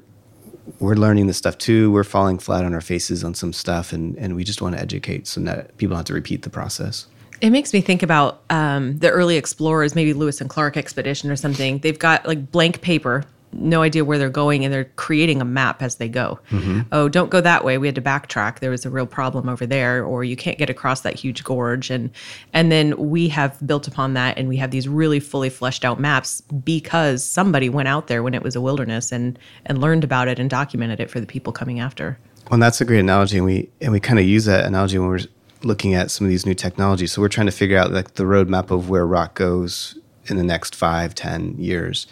we're 0.78 0.94
learning 0.94 1.26
this 1.26 1.36
stuff 1.36 1.58
too. 1.58 1.90
We're 1.92 2.04
falling 2.04 2.38
flat 2.38 2.64
on 2.64 2.74
our 2.74 2.80
faces 2.80 3.24
on 3.24 3.34
some 3.34 3.52
stuff, 3.52 3.92
and 3.92 4.16
and 4.18 4.36
we 4.36 4.44
just 4.44 4.60
want 4.60 4.74
to 4.74 4.80
educate 4.80 5.26
so 5.26 5.40
that 5.42 5.76
people 5.76 5.92
don't 5.92 5.98
have 5.98 6.06
to 6.06 6.14
repeat 6.14 6.42
the 6.42 6.50
process. 6.50 7.06
It 7.42 7.50
makes 7.50 7.74
me 7.74 7.82
think 7.82 8.02
about 8.02 8.42
um, 8.48 8.98
the 8.98 9.10
early 9.10 9.36
explorers, 9.36 9.94
maybe 9.94 10.14
Lewis 10.14 10.40
and 10.40 10.48
Clark 10.48 10.76
expedition 10.76 11.30
or 11.30 11.36
something. 11.36 11.78
They've 11.80 11.98
got 11.98 12.26
like 12.26 12.50
blank 12.50 12.80
paper 12.80 13.26
no 13.52 13.82
idea 13.82 14.04
where 14.04 14.18
they're 14.18 14.30
going 14.30 14.64
and 14.64 14.72
they're 14.72 14.90
creating 14.96 15.40
a 15.40 15.44
map 15.44 15.82
as 15.82 15.96
they 15.96 16.08
go. 16.08 16.40
Mm-hmm. 16.50 16.80
Oh, 16.90 17.08
don't 17.08 17.30
go 17.30 17.40
that 17.40 17.64
way. 17.64 17.78
We 17.78 17.86
had 17.86 17.94
to 17.96 18.02
backtrack. 18.02 18.60
There 18.60 18.70
was 18.70 18.86
a 18.86 18.90
real 18.90 19.06
problem 19.06 19.48
over 19.48 19.66
there 19.66 20.04
or 20.04 20.24
you 20.24 20.36
can't 20.36 20.58
get 20.58 20.70
across 20.70 21.02
that 21.02 21.14
huge 21.14 21.44
gorge 21.44 21.90
and 21.90 22.10
and 22.52 22.72
then 22.72 22.96
we 22.96 23.28
have 23.28 23.64
built 23.66 23.86
upon 23.86 24.14
that 24.14 24.38
and 24.38 24.48
we 24.48 24.56
have 24.56 24.70
these 24.70 24.88
really 24.88 25.20
fully 25.20 25.50
fleshed 25.50 25.84
out 25.84 26.00
maps 26.00 26.40
because 26.40 27.22
somebody 27.22 27.68
went 27.68 27.88
out 27.88 28.06
there 28.06 28.22
when 28.22 28.34
it 28.34 28.42
was 28.42 28.56
a 28.56 28.60
wilderness 28.60 29.12
and 29.12 29.38
and 29.66 29.80
learned 29.80 30.04
about 30.04 30.28
it 30.28 30.38
and 30.38 30.48
documented 30.48 31.00
it 31.00 31.10
for 31.10 31.20
the 31.20 31.26
people 31.26 31.52
coming 31.52 31.80
after. 31.80 32.18
Well, 32.50 32.58
that's 32.58 32.80
a 32.80 32.84
great 32.84 33.00
analogy 33.00 33.36
and 33.36 33.46
we 33.46 33.68
and 33.80 33.92
we 33.92 34.00
kind 34.00 34.18
of 34.18 34.24
use 34.24 34.46
that 34.46 34.64
analogy 34.64 34.98
when 34.98 35.08
we're 35.08 35.20
looking 35.64 35.94
at 35.94 36.10
some 36.10 36.26
of 36.26 36.30
these 36.30 36.46
new 36.46 36.54
technologies. 36.54 37.12
So 37.12 37.22
we're 37.22 37.28
trying 37.28 37.46
to 37.46 37.52
figure 37.52 37.78
out 37.78 37.92
like 37.92 38.14
the 38.14 38.24
roadmap 38.24 38.70
of 38.70 38.88
where 38.88 39.06
rock 39.06 39.34
goes 39.34 39.98
in 40.26 40.36
the 40.36 40.44
next 40.44 40.74
five, 40.74 41.14
ten 41.14 41.54
years 41.58 42.06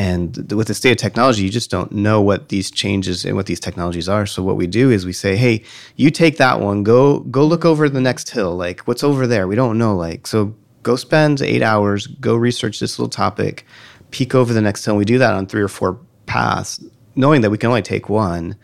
and 0.00 0.50
with 0.52 0.68
the 0.68 0.72
state 0.72 0.92
of 0.92 0.96
technology, 0.96 1.42
you 1.42 1.50
just 1.50 1.70
don't 1.70 1.92
know 1.92 2.22
what 2.22 2.48
these 2.48 2.70
changes 2.70 3.26
and 3.26 3.36
what 3.36 3.44
these 3.44 3.60
technologies 3.60 4.08
are. 4.08 4.24
So 4.24 4.42
what 4.42 4.56
we 4.56 4.66
do 4.66 4.90
is 4.90 5.04
we 5.04 5.12
say, 5.12 5.36
"Hey, 5.36 5.62
you 5.96 6.10
take 6.10 6.38
that 6.38 6.58
one. 6.58 6.82
Go 6.82 7.18
go 7.20 7.44
look 7.44 7.66
over 7.66 7.86
the 7.86 8.00
next 8.00 8.30
hill. 8.30 8.56
Like 8.56 8.80
what's 8.88 9.04
over 9.04 9.26
there? 9.26 9.46
We 9.46 9.56
don't 9.56 9.76
know. 9.76 9.94
Like 9.94 10.26
so, 10.26 10.54
go 10.84 10.96
spend 10.96 11.42
eight 11.42 11.62
hours. 11.62 12.06
Go 12.06 12.34
research 12.34 12.80
this 12.80 12.98
little 12.98 13.10
topic. 13.10 13.66
Peek 14.10 14.34
over 14.34 14.54
the 14.54 14.62
next 14.62 14.86
hill. 14.86 14.94
And 14.94 14.98
we 14.98 15.04
do 15.04 15.18
that 15.18 15.34
on 15.34 15.46
three 15.46 15.60
or 15.60 15.68
four 15.68 15.98
paths, 16.24 16.82
knowing 17.14 17.42
that 17.42 17.50
we 17.50 17.58
can 17.58 17.68
only 17.68 17.82
take 17.82 18.08
one, 18.08 18.56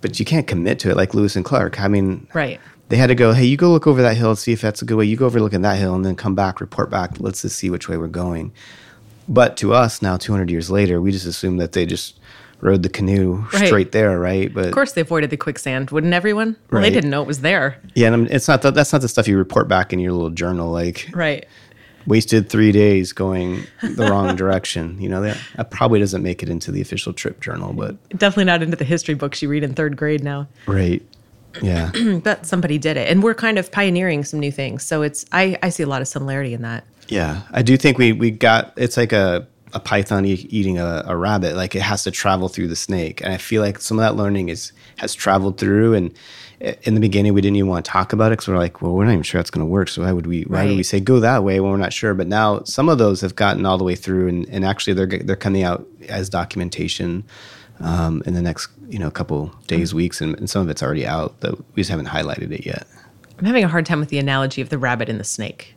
but 0.00 0.20
you 0.20 0.24
can't 0.24 0.46
commit 0.46 0.78
to 0.78 0.90
it. 0.90 0.96
Like 0.96 1.12
Lewis 1.12 1.34
and 1.34 1.44
Clark. 1.44 1.80
I 1.80 1.88
mean, 1.88 2.28
right. 2.34 2.60
They 2.88 2.96
had 2.96 3.08
to 3.08 3.14
go. 3.14 3.32
Hey, 3.32 3.44
you 3.44 3.56
go 3.56 3.70
look 3.70 3.86
over 3.86 4.02
that 4.02 4.16
hill. 4.16 4.30
And 4.30 4.38
see 4.38 4.52
if 4.52 4.60
that's 4.60 4.82
a 4.82 4.84
good 4.84 4.96
way. 4.96 5.04
You 5.04 5.16
go 5.16 5.26
over 5.26 5.40
look 5.40 5.54
at 5.54 5.62
that 5.62 5.78
hill, 5.78 5.94
and 5.94 6.04
then 6.04 6.16
come 6.16 6.34
back, 6.34 6.60
report 6.60 6.90
back. 6.90 7.20
Let's 7.20 7.42
just 7.42 7.56
see 7.56 7.70
which 7.70 7.88
way 7.88 7.96
we're 7.96 8.08
going 8.08 8.52
but 9.28 9.56
to 9.58 9.74
us 9.74 10.00
now, 10.00 10.16
200 10.16 10.50
years 10.50 10.70
later, 10.70 11.00
we 11.00 11.12
just 11.12 11.26
assume 11.26 11.58
that 11.58 11.72
they 11.72 11.84
just 11.84 12.18
rode 12.60 12.82
the 12.82 12.88
canoe 12.88 13.44
right. 13.52 13.66
straight 13.66 13.92
there, 13.92 14.18
right? 14.18 14.52
But 14.52 14.66
of 14.66 14.72
course, 14.72 14.92
they 14.92 15.02
avoided 15.02 15.30
the 15.30 15.36
quicksand, 15.36 15.90
wouldn't 15.90 16.14
everyone? 16.14 16.56
Well, 16.70 16.80
right. 16.80 16.88
they 16.88 16.90
didn't 16.90 17.10
know 17.10 17.22
it 17.22 17.28
was 17.28 17.42
there. 17.42 17.80
Yeah, 17.94 18.12
and 18.12 18.28
it's 18.30 18.48
not 18.48 18.62
the, 18.62 18.70
that's 18.70 18.92
not 18.92 19.02
the 19.02 19.08
stuff 19.08 19.28
you 19.28 19.36
report 19.36 19.68
back 19.68 19.92
in 19.92 20.00
your 20.00 20.12
little 20.12 20.30
journal, 20.30 20.72
like 20.72 21.08
right. 21.12 21.46
Wasted 22.06 22.48
three 22.48 22.72
days 22.72 23.12
going 23.12 23.64
the 23.82 24.08
wrong 24.08 24.34
direction. 24.36 24.98
You 24.98 25.10
know, 25.10 25.20
that, 25.20 25.38
that 25.56 25.70
probably 25.70 26.00
doesn't 26.00 26.22
make 26.22 26.42
it 26.42 26.48
into 26.48 26.72
the 26.72 26.80
official 26.80 27.12
trip 27.12 27.40
journal, 27.40 27.74
but 27.74 27.96
definitely 28.10 28.44
not 28.44 28.62
into 28.62 28.76
the 28.76 28.84
history 28.84 29.14
books 29.14 29.42
you 29.42 29.48
read 29.50 29.62
in 29.62 29.74
third 29.74 29.96
grade 29.96 30.24
now. 30.24 30.48
Right. 30.66 31.02
Yeah. 31.62 31.90
but 32.22 32.46
somebody 32.46 32.78
did 32.78 32.96
it, 32.96 33.08
and 33.08 33.22
we're 33.22 33.34
kind 33.34 33.58
of 33.58 33.70
pioneering 33.72 34.24
some 34.24 34.40
new 34.40 34.52
things. 34.52 34.84
So 34.84 35.02
it's 35.02 35.24
I 35.32 35.58
I 35.62 35.68
see 35.70 35.82
a 35.82 35.86
lot 35.86 36.02
of 36.02 36.08
similarity 36.08 36.54
in 36.54 36.62
that. 36.62 36.84
Yeah, 37.08 37.42
I 37.52 37.62
do 37.62 37.76
think 37.76 37.98
we 37.98 38.12
we 38.12 38.30
got 38.30 38.72
it's 38.76 38.96
like 38.96 39.12
a 39.12 39.46
a 39.72 39.80
python 39.80 40.24
e- 40.24 40.46
eating 40.50 40.78
a, 40.78 41.02
a, 41.06 41.16
rabbit. 41.16 41.54
Like 41.54 41.74
it 41.74 41.82
has 41.82 42.04
to 42.04 42.10
travel 42.10 42.48
through 42.48 42.68
the 42.68 42.76
snake, 42.76 43.20
and 43.20 43.32
I 43.32 43.36
feel 43.36 43.62
like 43.62 43.80
some 43.80 43.98
of 43.98 44.02
that 44.02 44.16
learning 44.16 44.48
is 44.48 44.72
has 44.96 45.14
traveled 45.14 45.58
through. 45.58 45.94
And 45.94 46.14
eh, 46.60 46.74
in 46.82 46.94
the 46.94 47.00
beginning, 47.00 47.34
we 47.34 47.40
didn't 47.40 47.56
even 47.56 47.68
want 47.68 47.84
to 47.84 47.90
talk 47.90 48.12
about 48.12 48.32
it 48.32 48.38
because 48.38 48.48
we're 48.48 48.58
like, 48.58 48.80
well, 48.82 48.92
we're 48.94 49.04
not 49.04 49.12
even 49.12 49.22
sure 49.22 49.38
that's 49.38 49.50
going 49.50 49.66
to 49.66 49.70
work. 49.70 49.88
So 49.88 50.02
why 50.02 50.12
would 50.12 50.26
we? 50.26 50.42
Why 50.42 50.60
right. 50.60 50.68
would 50.68 50.76
we 50.76 50.82
say 50.82 51.00
go 51.00 51.20
that 51.20 51.44
way 51.44 51.60
when 51.60 51.70
we're 51.70 51.78
not 51.78 51.92
sure? 51.92 52.14
But 52.14 52.28
now 52.28 52.62
some 52.64 52.88
of 52.88 52.98
those 52.98 53.20
have 53.20 53.36
gotten 53.36 53.66
all 53.66 53.78
the 53.78 53.84
way 53.84 53.94
through, 53.94 54.28
and, 54.28 54.48
and 54.48 54.64
actually 54.64 54.94
they're 54.94 55.06
they're 55.06 55.36
coming 55.36 55.62
out 55.62 55.86
as 56.08 56.28
documentation. 56.28 57.24
Um, 57.80 58.22
in 58.26 58.34
the 58.34 58.42
next 58.42 58.68
you 58.88 58.98
know 58.98 59.10
couple 59.10 59.54
days, 59.66 59.94
weeks, 59.94 60.20
and, 60.20 60.36
and 60.38 60.48
some 60.48 60.62
of 60.62 60.68
it's 60.68 60.82
already 60.82 61.06
out. 61.06 61.34
But 61.40 61.58
we 61.74 61.82
just 61.82 61.90
haven't 61.90 62.06
highlighted 62.06 62.52
it 62.52 62.66
yet. 62.66 62.86
I'm 63.38 63.44
having 63.44 63.64
a 63.64 63.68
hard 63.68 63.86
time 63.86 64.00
with 64.00 64.08
the 64.08 64.18
analogy 64.18 64.60
of 64.60 64.68
the 64.68 64.78
rabbit 64.78 65.08
and 65.08 65.20
the 65.20 65.24
snake. 65.24 65.74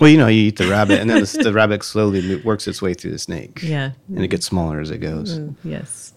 Well, 0.00 0.08
you 0.08 0.16
know, 0.16 0.26
you 0.26 0.44
eat 0.48 0.56
the 0.56 0.66
rabbit, 0.70 1.00
and 1.00 1.10
then 1.10 1.20
the, 1.20 1.40
the 1.44 1.52
rabbit 1.52 1.82
slowly 1.84 2.36
works 2.36 2.66
its 2.66 2.80
way 2.80 2.94
through 2.94 3.10
the 3.10 3.18
snake. 3.18 3.60
Yeah. 3.62 3.92
and 4.08 4.24
it 4.24 4.28
gets 4.28 4.46
smaller 4.46 4.80
as 4.80 4.90
it 4.90 4.98
goes. 4.98 5.38
Yes. 5.64 6.14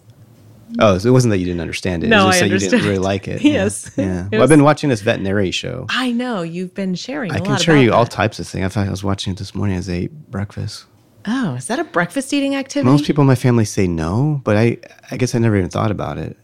Oh, 0.80 0.98
so 0.98 1.08
it 1.08 1.12
wasn't 1.12 1.30
that 1.30 1.38
you 1.38 1.44
didn't 1.44 1.60
understand 1.60 2.02
it. 2.02 2.08
No, 2.08 2.24
it 2.24 2.26
was 2.26 2.36
just 2.36 2.44
I 2.44 2.48
that 2.48 2.54
you 2.54 2.70
didn't 2.70 2.84
really 2.86 2.98
like 2.98 3.28
it. 3.28 3.42
Yes. 3.44 3.92
Yeah. 3.96 4.04
yeah. 4.04 4.28
Well, 4.32 4.42
I've 4.42 4.48
been 4.48 4.64
watching 4.64 4.90
this 4.90 5.00
veterinary 5.00 5.50
show. 5.50 5.86
I 5.88 6.10
know 6.10 6.42
you've 6.42 6.74
been 6.74 6.94
sharing. 6.94 7.30
I 7.32 7.36
I 7.36 7.40
can 7.40 7.56
share 7.58 7.76
you 7.76 7.92
all 7.92 8.06
types 8.06 8.40
of 8.40 8.48
things. 8.48 8.64
I 8.64 8.68
thought 8.68 8.86
I 8.88 8.90
was 8.90 9.04
watching 9.04 9.32
it 9.32 9.38
this 9.38 9.54
morning 9.54 9.76
as 9.76 9.88
I 9.88 9.92
ate 9.92 10.30
breakfast. 10.30 10.86
Oh, 11.26 11.54
is 11.54 11.66
that 11.66 11.78
a 11.78 11.84
breakfast 11.84 12.32
eating 12.32 12.54
activity? 12.54 12.90
Most 12.90 13.04
people 13.06 13.22
in 13.22 13.26
my 13.28 13.34
family 13.34 13.64
say 13.64 13.86
no, 13.86 14.40
but 14.44 14.56
I, 14.56 14.78
I 15.10 15.16
guess 15.16 15.34
I 15.34 15.38
never 15.38 15.56
even 15.56 15.70
thought 15.70 15.90
about 15.90 16.18
it. 16.18 16.36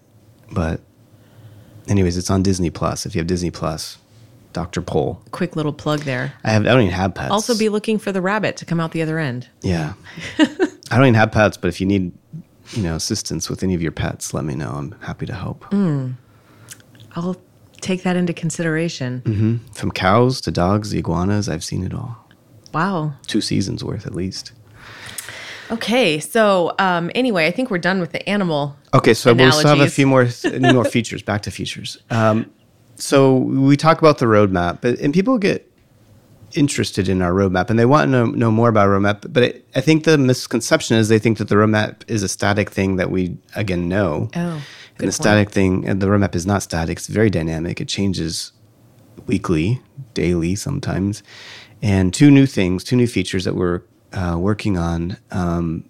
But, 0.50 0.80
anyways, 1.88 2.16
it's 2.16 2.30
on 2.30 2.42
Disney 2.42 2.70
Plus. 2.70 3.06
If 3.06 3.14
you 3.14 3.20
have 3.20 3.26
Disney 3.26 3.50
Plus, 3.50 3.98
Dr. 4.52 4.82
Pol. 4.82 5.22
Quick 5.30 5.56
little 5.56 5.72
plug 5.72 6.00
there. 6.00 6.34
I 6.44 6.50
have. 6.50 6.62
I 6.62 6.70
don't 6.70 6.82
even 6.82 6.92
have 6.94 7.14
pets. 7.14 7.30
Also, 7.30 7.56
be 7.56 7.68
looking 7.68 7.98
for 7.98 8.12
the 8.12 8.20
rabbit 8.20 8.56
to 8.58 8.64
come 8.64 8.80
out 8.80 8.92
the 8.92 9.02
other 9.02 9.18
end. 9.18 9.48
Yeah. 9.62 9.94
I 10.38 10.96
don't 10.96 11.04
even 11.04 11.14
have 11.14 11.32
pets, 11.32 11.56
but 11.56 11.68
if 11.68 11.80
you 11.80 11.86
need, 11.86 12.12
you 12.72 12.82
know, 12.82 12.94
assistance 12.96 13.48
with 13.48 13.62
any 13.62 13.74
of 13.74 13.80
your 13.82 13.92
pets, 13.92 14.34
let 14.34 14.44
me 14.44 14.54
know. 14.54 14.70
I'm 14.70 14.92
happy 15.00 15.26
to 15.26 15.34
help. 15.34 15.64
Mm. 15.66 16.14
I'll 17.16 17.40
take 17.80 18.02
that 18.02 18.16
into 18.16 18.32
consideration. 18.32 19.20
hmm 19.24 19.56
From 19.74 19.90
cows 19.90 20.40
to 20.42 20.50
dogs, 20.50 20.92
iguanas, 20.92 21.48
I've 21.48 21.64
seen 21.64 21.84
it 21.84 21.94
all. 21.94 22.18
Wow. 22.74 23.14
Two 23.26 23.40
seasons 23.40 23.82
worth 23.84 24.06
at 24.06 24.14
least. 24.14 24.52
Okay, 25.70 26.20
so 26.20 26.74
um, 26.78 27.10
anyway, 27.14 27.46
I 27.46 27.50
think 27.50 27.70
we're 27.70 27.78
done 27.78 28.00
with 28.00 28.12
the 28.12 28.28
animal. 28.28 28.76
Okay, 28.92 29.14
so 29.14 29.32
we'll 29.32 29.52
still 29.52 29.76
have 29.76 29.80
a 29.80 29.90
few 29.90 30.06
more 30.06 30.28
more 30.60 30.84
features. 30.84 31.22
Back 31.22 31.42
to 31.42 31.50
features. 31.50 31.96
Um, 32.10 32.50
so 32.96 33.36
we 33.36 33.76
talk 33.76 33.98
about 33.98 34.18
the 34.18 34.26
roadmap, 34.26 34.80
but 34.82 34.98
and 34.98 35.14
people 35.14 35.38
get 35.38 35.68
interested 36.54 37.08
in 37.08 37.22
our 37.22 37.32
roadmap 37.32 37.70
and 37.70 37.78
they 37.78 37.86
want 37.86 38.08
to 38.08 38.10
know, 38.10 38.26
know 38.26 38.50
more 38.50 38.68
about 38.68 38.88
roadmap. 38.88 39.32
But 39.32 39.42
it, 39.42 39.68
I 39.74 39.80
think 39.80 40.04
the 40.04 40.18
misconception 40.18 40.98
is 40.98 41.08
they 41.08 41.18
think 41.18 41.38
that 41.38 41.48
the 41.48 41.54
roadmap 41.54 42.02
is 42.06 42.22
a 42.22 42.28
static 42.28 42.70
thing 42.70 42.96
that 42.96 43.10
we 43.10 43.38
again 43.56 43.88
know. 43.88 44.28
Oh, 44.36 44.62
and 44.98 45.08
the 45.08 45.12
static 45.12 45.50
thing, 45.50 45.88
and 45.88 46.00
the 46.02 46.06
roadmap 46.06 46.34
is 46.34 46.46
not 46.46 46.62
static. 46.62 46.98
It's 46.98 47.06
very 47.06 47.30
dynamic. 47.30 47.80
It 47.80 47.88
changes 47.88 48.52
weekly, 49.26 49.80
daily, 50.14 50.54
sometimes. 50.54 51.22
And 51.80 52.14
two 52.14 52.30
new 52.30 52.46
things, 52.46 52.84
two 52.84 52.96
new 52.96 53.06
features 53.06 53.44
that 53.44 53.56
we're 53.56 53.82
uh, 54.12 54.36
working 54.38 54.76
on 54.76 55.16
um, 55.30 55.84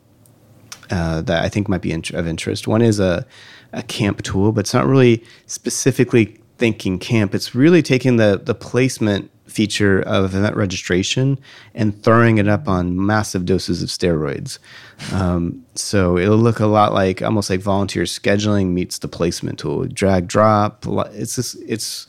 uh, 0.90 1.22
that 1.22 1.44
I 1.44 1.48
think 1.48 1.68
might 1.68 1.82
be 1.82 1.92
int- 1.92 2.10
of 2.10 2.26
interest. 2.26 2.68
One 2.68 2.82
is 2.82 3.00
a, 3.00 3.26
a 3.72 3.82
camp 3.82 4.22
tool, 4.22 4.52
but 4.52 4.60
it's 4.60 4.74
not 4.74 4.86
really 4.86 5.24
specifically 5.46 6.38
thinking 6.58 6.98
camp. 6.98 7.34
It's 7.34 7.54
really 7.54 7.82
taking 7.82 8.16
the, 8.16 8.40
the 8.42 8.54
placement 8.54 9.30
feature 9.46 10.00
of 10.00 10.34
event 10.34 10.56
registration 10.56 11.38
and 11.74 12.02
throwing 12.02 12.38
it 12.38 12.48
up 12.48 12.68
on 12.68 13.04
massive 13.04 13.44
doses 13.44 13.82
of 13.82 13.88
steroids. 13.88 14.58
Um, 15.12 15.64
so 15.74 16.16
it'll 16.16 16.38
look 16.38 16.60
a 16.60 16.66
lot 16.66 16.92
like 16.92 17.20
almost 17.22 17.50
like 17.50 17.60
volunteer 17.60 18.04
scheduling 18.04 18.68
meets 18.68 18.98
the 18.98 19.08
placement 19.08 19.58
tool. 19.58 19.86
Drag, 19.86 20.26
drop. 20.26 20.86
It's 21.12 21.36
just, 21.36 21.56
it's 21.66 22.06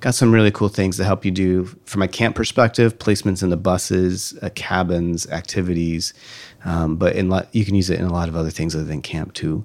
got 0.00 0.14
some 0.14 0.32
really 0.32 0.50
cool 0.50 0.68
things 0.68 0.96
to 0.98 1.04
help 1.04 1.24
you 1.24 1.30
do. 1.30 1.64
From 1.84 2.02
a 2.02 2.08
camp 2.08 2.36
perspective 2.36 2.98
placements 2.98 3.42
in 3.42 3.50
the 3.50 3.56
buses 3.56 4.36
uh, 4.42 4.50
cabins 4.54 5.26
activities 5.28 6.12
um, 6.64 6.96
but 6.96 7.14
in 7.14 7.28
lo- 7.28 7.46
you 7.52 7.64
can 7.64 7.74
use 7.74 7.90
it 7.90 7.98
in 7.98 8.04
a 8.04 8.12
lot 8.12 8.28
of 8.28 8.36
other 8.36 8.50
things 8.50 8.74
other 8.74 8.84
than 8.84 9.00
camp 9.00 9.32
too. 9.34 9.64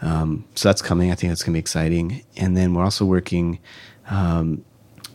Um, 0.00 0.44
so 0.54 0.68
that's 0.68 0.82
coming. 0.82 1.10
I 1.10 1.14
think 1.14 1.30
that's 1.30 1.42
going 1.42 1.52
to 1.52 1.56
be 1.56 1.60
exciting. 1.60 2.24
And 2.36 2.56
then 2.56 2.72
we're 2.72 2.84
also 2.84 3.04
working 3.04 3.58
um, 4.08 4.64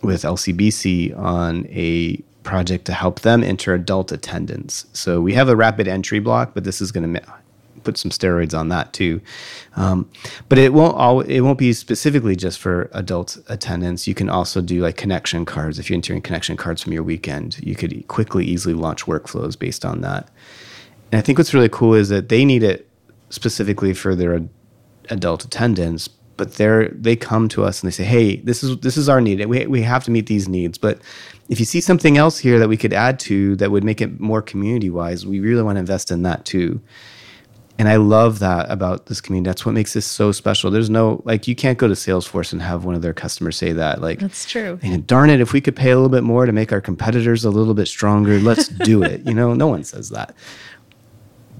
with 0.02 0.24
lcbc 0.24 1.18
on 1.18 1.66
a 1.70 2.18
project 2.44 2.86
to 2.86 2.94
help 2.94 3.22
them 3.22 3.44
enter 3.44 3.74
adult 3.74 4.12
attendance. 4.12 4.86
So 4.94 5.22
we 5.22 5.34
have 5.34 5.50
a 5.50 5.56
rapid 5.56 5.88
entry 5.88 6.20
block 6.20 6.54
but 6.54 6.64
this 6.64 6.82
is 6.82 6.92
going 6.92 7.14
to 7.14 7.22
put 7.84 7.98
some 7.98 8.12
steroids 8.12 8.58
on 8.58 8.70
that 8.70 8.94
too. 8.94 9.22
Um, 9.76 10.10
but 10.50 10.58
it 10.58 10.74
won't 10.74 10.96
all 10.96 11.22
it 11.22 11.42
won't 11.42 11.58
be 11.58 11.74
specifically 11.74 12.36
just 12.36 12.60
for 12.60 12.90
adult 12.94 13.38
attendance. 13.48 14.08
You 14.08 14.16
can 14.16 14.30
also 14.30 14.62
do 14.62 14.82
like 14.82 14.98
connection 14.98 15.46
cards. 15.46 15.80
If 15.80 15.90
you're 15.90 15.96
entering 15.96 16.22
connection 16.22 16.58
cards 16.58 16.82
from 16.82 16.94
your 16.94 17.04
weekend, 17.04 17.60
you 17.64 17.76
could 17.76 18.08
quickly, 18.08 18.46
easily 18.46 18.74
launch 18.74 19.06
workflows 19.06 19.58
based 19.58 19.86
on 19.86 20.02
that. 20.02 20.30
And 21.12 21.20
I 21.20 21.22
think 21.22 21.38
what's 21.38 21.54
really 21.54 21.70
cool 21.70 21.94
is 21.94 22.10
that 22.10 22.30
they 22.30 22.46
need 22.46 22.64
it 22.64 22.90
specifically 23.30 23.94
for 23.94 24.16
their 24.16 24.42
adult 25.10 25.44
attendance, 25.44 26.08
but 26.08 26.56
they're 26.56 26.90
they 26.90 27.16
come 27.16 27.48
to 27.50 27.64
us 27.64 27.82
and 27.82 27.92
they 27.92 27.94
say, 27.94 28.04
"Hey, 28.04 28.38
this 28.38 28.64
is 28.64 28.78
this 28.80 28.98
is 28.98 29.10
our 29.10 29.22
need. 29.22 29.46
We 29.46 29.66
we 29.68 29.82
have 29.82 30.04
to 30.06 30.12
meet 30.12 30.28
these 30.28 30.48
needs, 30.48 30.78
but." 30.78 31.00
If 31.50 31.60
you 31.60 31.66
see 31.66 31.82
something 31.82 32.18
else 32.18 32.38
here 32.40 32.58
that 32.58 32.70
we 32.70 32.78
could 32.78 32.94
add 32.94 33.20
to 33.20 33.58
that 33.58 33.70
would 33.70 33.84
make 33.84 34.00
it 34.00 34.18
more 34.18 34.42
community 34.42 34.90
wise, 34.90 35.26
we 35.26 35.42
really 35.42 35.62
want 35.62 35.76
to 35.76 35.82
invest 35.82 36.10
in 36.10 36.24
that 36.24 36.46
too. 36.46 36.82
And 37.80 37.90
I 37.90 37.96
love 37.96 38.40
that 38.40 38.70
about 38.70 39.08
this 39.08 39.20
community. 39.20 39.50
That's 39.50 39.66
what 39.66 39.74
makes 39.74 39.94
this 39.94 40.06
so 40.06 40.32
special. 40.32 40.70
There's 40.70 40.92
no 40.92 41.22
like 41.26 41.48
you 41.48 41.56
can't 41.56 41.78
go 41.78 41.88
to 41.88 41.96
Salesforce 41.96 42.54
and 42.54 42.62
have 42.62 42.86
one 42.86 42.94
of 42.94 43.02
their 43.02 43.14
customers 43.14 43.58
say 43.58 43.74
that. 43.74 44.00
Like 44.00 44.20
That's 44.20 44.46
true. 44.46 44.80
and 44.84 45.06
darn 45.08 45.32
it, 45.32 45.42
if 45.42 45.54
we 45.54 45.62
could 45.62 45.76
pay 45.76 45.90
a 45.90 45.96
little 45.96 46.10
bit 46.10 46.24
more 46.24 46.46
to 46.46 46.52
make 46.52 46.72
our 46.72 46.82
competitors 46.82 47.44
a 47.46 47.50
little 47.50 47.74
bit 47.74 47.88
stronger, 47.88 48.40
let's 48.40 48.68
do 48.86 49.02
it. 49.02 49.26
You 49.26 49.34
know, 49.34 49.54
no 49.54 49.68
one 49.68 49.84
says 49.84 50.10
that. 50.10 50.36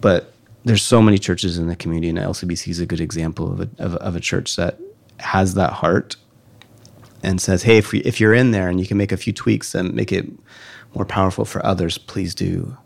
But 0.02 0.34
there's 0.66 0.84
so 0.84 1.02
many 1.02 1.18
churches 1.18 1.58
in 1.58 1.68
the 1.68 1.76
community, 1.76 2.10
and 2.10 2.18
LCBC 2.18 2.70
is 2.70 2.80
a 2.80 2.86
good 2.86 3.02
example 3.02 3.52
of 3.52 3.62
a, 3.62 3.70
of, 3.80 3.96
of 3.96 4.16
a 4.16 4.20
church 4.20 4.56
that 4.56 4.80
has 5.20 5.56
that 5.56 5.74
heart 5.74 6.16
and 7.22 7.42
says, 7.42 7.64
hey, 7.64 7.78
if, 7.78 7.92
we, 7.92 8.00
if 8.00 8.20
you're 8.20 8.34
in 8.34 8.52
there 8.52 8.70
and 8.70 8.80
you 8.80 8.86
can 8.86 8.98
make 8.98 9.12
a 9.12 9.18
few 9.18 9.34
tweaks 9.34 9.74
and 9.74 9.94
make 9.94 10.12
it 10.12 10.28
more 10.94 11.06
powerful 11.06 11.46
for 11.46 11.66
others, 11.66 11.98
please 11.98 12.36
do. 12.36 12.78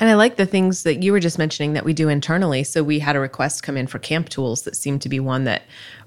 And 0.00 0.08
I 0.08 0.14
like 0.14 0.36
the 0.36 0.46
things 0.46 0.82
that 0.84 1.02
you 1.02 1.12
were 1.12 1.20
just 1.20 1.38
mentioning 1.38 1.72
that 1.72 1.84
we 1.84 1.92
do 1.92 2.08
internally. 2.08 2.64
So 2.64 2.82
we 2.82 2.98
had 2.98 3.16
a 3.16 3.20
request 3.20 3.62
come 3.62 3.76
in 3.76 3.86
for 3.86 3.98
camp 3.98 4.28
tools 4.28 4.62
that 4.62 4.76
seemed 4.76 5.02
to 5.02 5.08
be 5.08 5.20
one 5.20 5.44
that 5.44 5.62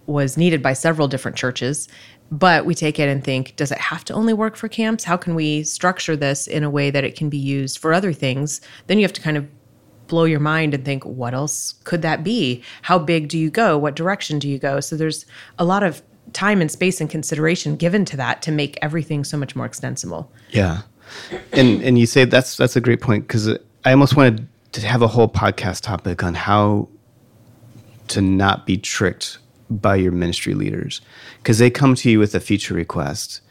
was 0.06 0.38
needed 0.38 0.62
by 0.62 0.74
several 0.74 1.08
different 1.08 1.38
churches. 1.38 1.88
But 2.32 2.66
we 2.66 2.74
take 2.74 3.00
it 3.00 3.10
and 3.10 3.24
think, 3.24 3.56
does 3.58 3.72
it 3.72 3.78
have 3.78 4.06
to 4.06 4.14
only 4.14 4.34
work 4.34 4.56
for 4.56 4.70
camps? 4.70 5.04
How 5.04 5.18
can 5.18 5.36
we 5.36 5.64
structure 5.64 6.16
this 6.16 6.48
in 6.48 6.64
a 6.64 6.70
way 6.70 6.90
that 6.90 7.04
it 7.04 7.16
can 7.16 7.30
be 7.30 7.38
used 7.38 7.78
for 7.78 7.94
other 7.94 8.14
things? 8.14 8.62
Then 8.88 8.98
you 8.98 9.04
have 9.04 9.14
to 9.14 9.22
kind 9.22 9.36
of 9.38 9.48
blow 10.08 10.24
your 10.24 10.40
mind 10.40 10.74
and 10.74 10.86
think, 10.86 11.04
what 11.06 11.34
else 11.34 11.76
could 11.84 12.02
that 12.04 12.24
be? 12.24 12.64
How 12.84 12.98
big 13.00 13.28
do 13.28 13.38
you 13.38 13.50
go? 13.50 13.78
What 13.78 13.96
direction 13.96 14.40
do 14.40 14.48
you 14.48 14.60
go? 14.60 14.80
So 14.80 14.96
there's 14.96 15.26
a 15.60 15.66
lot 15.66 15.84
of 15.84 16.02
time 16.34 16.62
and 16.62 16.72
space 16.72 17.02
and 17.02 17.10
consideration 17.10 17.76
given 17.76 18.06
to 18.06 18.18
that 18.18 18.42
to 18.44 18.52
make 18.52 18.78
everything 18.82 19.24
so 19.24 19.38
much 19.38 19.56
more 19.56 19.66
extensible. 19.66 20.32
Yeah, 20.50 20.82
and 21.52 21.82
and 21.82 21.98
you 21.98 22.06
say 22.06 22.26
that's 22.26 22.58
that's 22.58 22.76
a 22.76 22.82
great 22.82 23.02
point 23.02 23.28
because 23.28 23.58
I 23.84 23.92
almost 23.92 24.16
wanted 24.16 24.48
to 24.74 24.86
have 24.86 25.02
a 25.02 25.08
whole 25.08 25.28
podcast 25.28 25.82
topic 25.82 26.24
on 26.24 26.36
how 26.36 26.88
to 28.10 28.22
not 28.22 28.66
be 28.66 28.78
tricked 28.78 29.40
by 29.70 29.96
your 29.96 30.12
ministry 30.12 30.54
leaders 30.54 31.02
because 31.38 31.58
they 31.58 31.70
come 31.70 31.96
to 31.96 32.10
you 32.10 32.20
with 32.20 32.36
a 32.36 32.40
feature 32.40 32.74
request, 32.74 33.42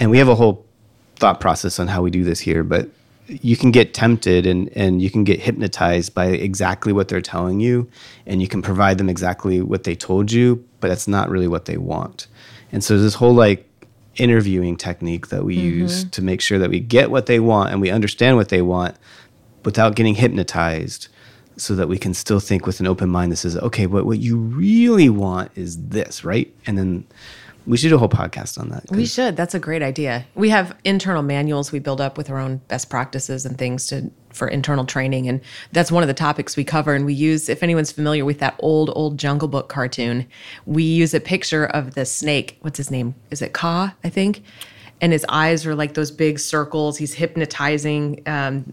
and 0.00 0.10
we 0.10 0.18
have 0.18 0.28
a 0.28 0.34
whole 0.34 0.64
thought 1.16 1.40
process 1.40 1.78
on 1.78 1.88
how 1.88 2.00
we 2.02 2.10
do 2.10 2.24
this 2.24 2.40
here, 2.40 2.64
but 2.64 2.88
you 3.26 3.56
can 3.56 3.70
get 3.70 3.92
tempted 3.92 4.46
and, 4.46 4.70
and 4.74 5.02
you 5.02 5.10
can 5.10 5.22
get 5.22 5.38
hypnotized 5.38 6.14
by 6.14 6.26
exactly 6.26 6.94
what 6.94 7.08
they're 7.08 7.20
telling 7.20 7.60
you 7.60 7.86
and 8.26 8.40
you 8.40 8.48
can 8.48 8.62
provide 8.62 8.96
them 8.96 9.10
exactly 9.10 9.60
what 9.60 9.84
they 9.84 9.94
told 9.94 10.32
you 10.32 10.64
but 10.80 10.88
that's 10.88 11.06
not 11.06 11.28
really 11.28 11.48
what 11.48 11.66
they 11.66 11.76
want. 11.76 12.26
And 12.72 12.82
so 12.82 12.98
this 12.98 13.14
whole 13.14 13.34
like 13.34 13.68
interviewing 14.16 14.76
technique 14.76 15.28
that 15.28 15.44
we 15.44 15.56
mm-hmm. 15.56 15.80
use 15.80 16.04
to 16.04 16.22
make 16.22 16.40
sure 16.40 16.58
that 16.58 16.70
we 16.70 16.80
get 16.80 17.10
what 17.10 17.26
they 17.26 17.38
want 17.38 17.70
and 17.70 17.82
we 17.82 17.90
understand 17.90 18.36
what 18.36 18.48
they 18.48 18.62
want 18.62 18.96
without 19.68 19.94
getting 19.94 20.14
hypnotized 20.14 21.08
so 21.58 21.74
that 21.74 21.88
we 21.88 21.98
can 21.98 22.14
still 22.14 22.40
think 22.40 22.66
with 22.66 22.80
an 22.80 22.86
open 22.86 23.10
mind 23.10 23.30
that 23.30 23.36
says 23.36 23.54
okay 23.58 23.84
but 23.84 24.06
what 24.06 24.18
you 24.18 24.38
really 24.38 25.10
want 25.10 25.50
is 25.54 25.88
this 25.88 26.24
right 26.24 26.50
and 26.66 26.78
then 26.78 27.06
we 27.68 27.76
should 27.76 27.90
do 27.90 27.96
a 27.96 27.98
whole 27.98 28.08
podcast 28.08 28.58
on 28.58 28.70
that. 28.70 28.90
We 28.90 29.04
should. 29.04 29.36
That's 29.36 29.54
a 29.54 29.58
great 29.58 29.82
idea. 29.82 30.24
We 30.34 30.48
have 30.48 30.74
internal 30.84 31.22
manuals 31.22 31.70
we 31.70 31.80
build 31.80 32.00
up 32.00 32.16
with 32.16 32.30
our 32.30 32.38
own 32.38 32.62
best 32.68 32.88
practices 32.88 33.44
and 33.44 33.58
things 33.58 33.86
to 33.88 34.10
for 34.30 34.48
internal 34.48 34.86
training, 34.86 35.28
and 35.28 35.42
that's 35.72 35.92
one 35.92 36.02
of 36.02 36.06
the 36.06 36.14
topics 36.14 36.56
we 36.56 36.64
cover. 36.64 36.94
And 36.94 37.04
we 37.04 37.12
use, 37.12 37.50
if 37.50 37.62
anyone's 37.62 37.92
familiar 37.92 38.24
with 38.24 38.38
that 38.38 38.56
old 38.60 38.90
old 38.96 39.18
Jungle 39.18 39.48
Book 39.48 39.68
cartoon, 39.68 40.26
we 40.64 40.82
use 40.82 41.12
a 41.12 41.20
picture 41.20 41.66
of 41.66 41.94
the 41.94 42.06
snake. 42.06 42.56
What's 42.62 42.78
his 42.78 42.90
name? 42.90 43.14
Is 43.30 43.42
it 43.42 43.52
Kaa? 43.52 43.94
I 44.02 44.08
think. 44.08 44.42
And 45.02 45.12
his 45.12 45.26
eyes 45.28 45.66
are 45.66 45.74
like 45.74 45.92
those 45.92 46.10
big 46.10 46.38
circles. 46.38 46.96
He's 46.96 47.12
hypnotizing 47.12 48.22
um, 48.26 48.72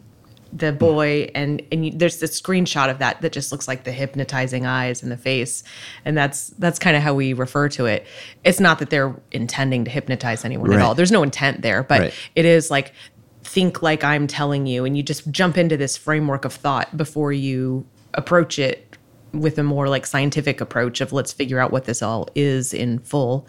the 0.56 0.72
boy 0.72 1.30
and 1.36 1.62
and 1.70 1.86
you, 1.86 1.92
there's 1.92 2.20
this 2.20 2.40
screenshot 2.40 2.90
of 2.90 3.00
that 3.00 3.20
that 3.22 3.34
just 3.34 3.52
looks 3.52 3.68
like 3.68 3.84
the 3.84 3.92
hypnotizing 3.92 4.66
eyes 4.66 5.04
and 5.04 5.12
the 5.12 5.18
face 5.18 5.64
and 6.06 6.18
that's 6.18 6.48
that's 6.60 6.80
kind 6.80 6.96
of 6.96 7.04
how 7.04 7.14
we 7.14 7.34
refer 7.34 7.68
to 7.68 7.86
it 7.86 8.08
it's 8.46 8.62
not 8.62 8.80
that 8.80 8.90
they're 8.90 9.14
intending 9.34 9.84
to 9.84 9.92
hypnotize 9.92 10.46
anyone 10.46 10.70
Right. 10.70 10.78
at 10.80 10.82
all 10.82 10.96
there's 10.96 11.12
no 11.12 11.24
intent 11.24 11.62
there 11.62 11.84
but 11.84 12.00
Right. 12.00 12.14
it 12.36 12.46
is 12.46 12.72
like 12.72 12.94
think 13.44 13.82
like 13.82 14.04
i'm 14.06 14.28
telling 14.28 14.66
you 14.66 14.86
and 14.86 14.96
you 14.96 15.04
just 15.04 15.30
jump 15.30 15.58
into 15.58 15.76
this 15.76 15.98
framework 15.98 16.46
of 16.46 16.54
thought 16.54 16.96
before 16.96 17.34
you 17.34 17.86
approach 18.14 18.58
it 18.58 18.96
with 19.34 19.58
a 19.60 19.64
more 19.64 19.90
like 19.90 20.06
scientific 20.06 20.62
approach 20.62 21.02
of 21.02 21.12
let's 21.12 21.34
figure 21.34 21.60
out 21.60 21.70
what 21.70 21.84
this 21.84 22.02
all 22.02 22.30
is 22.36 22.74
in 22.74 23.00
full. 23.00 23.46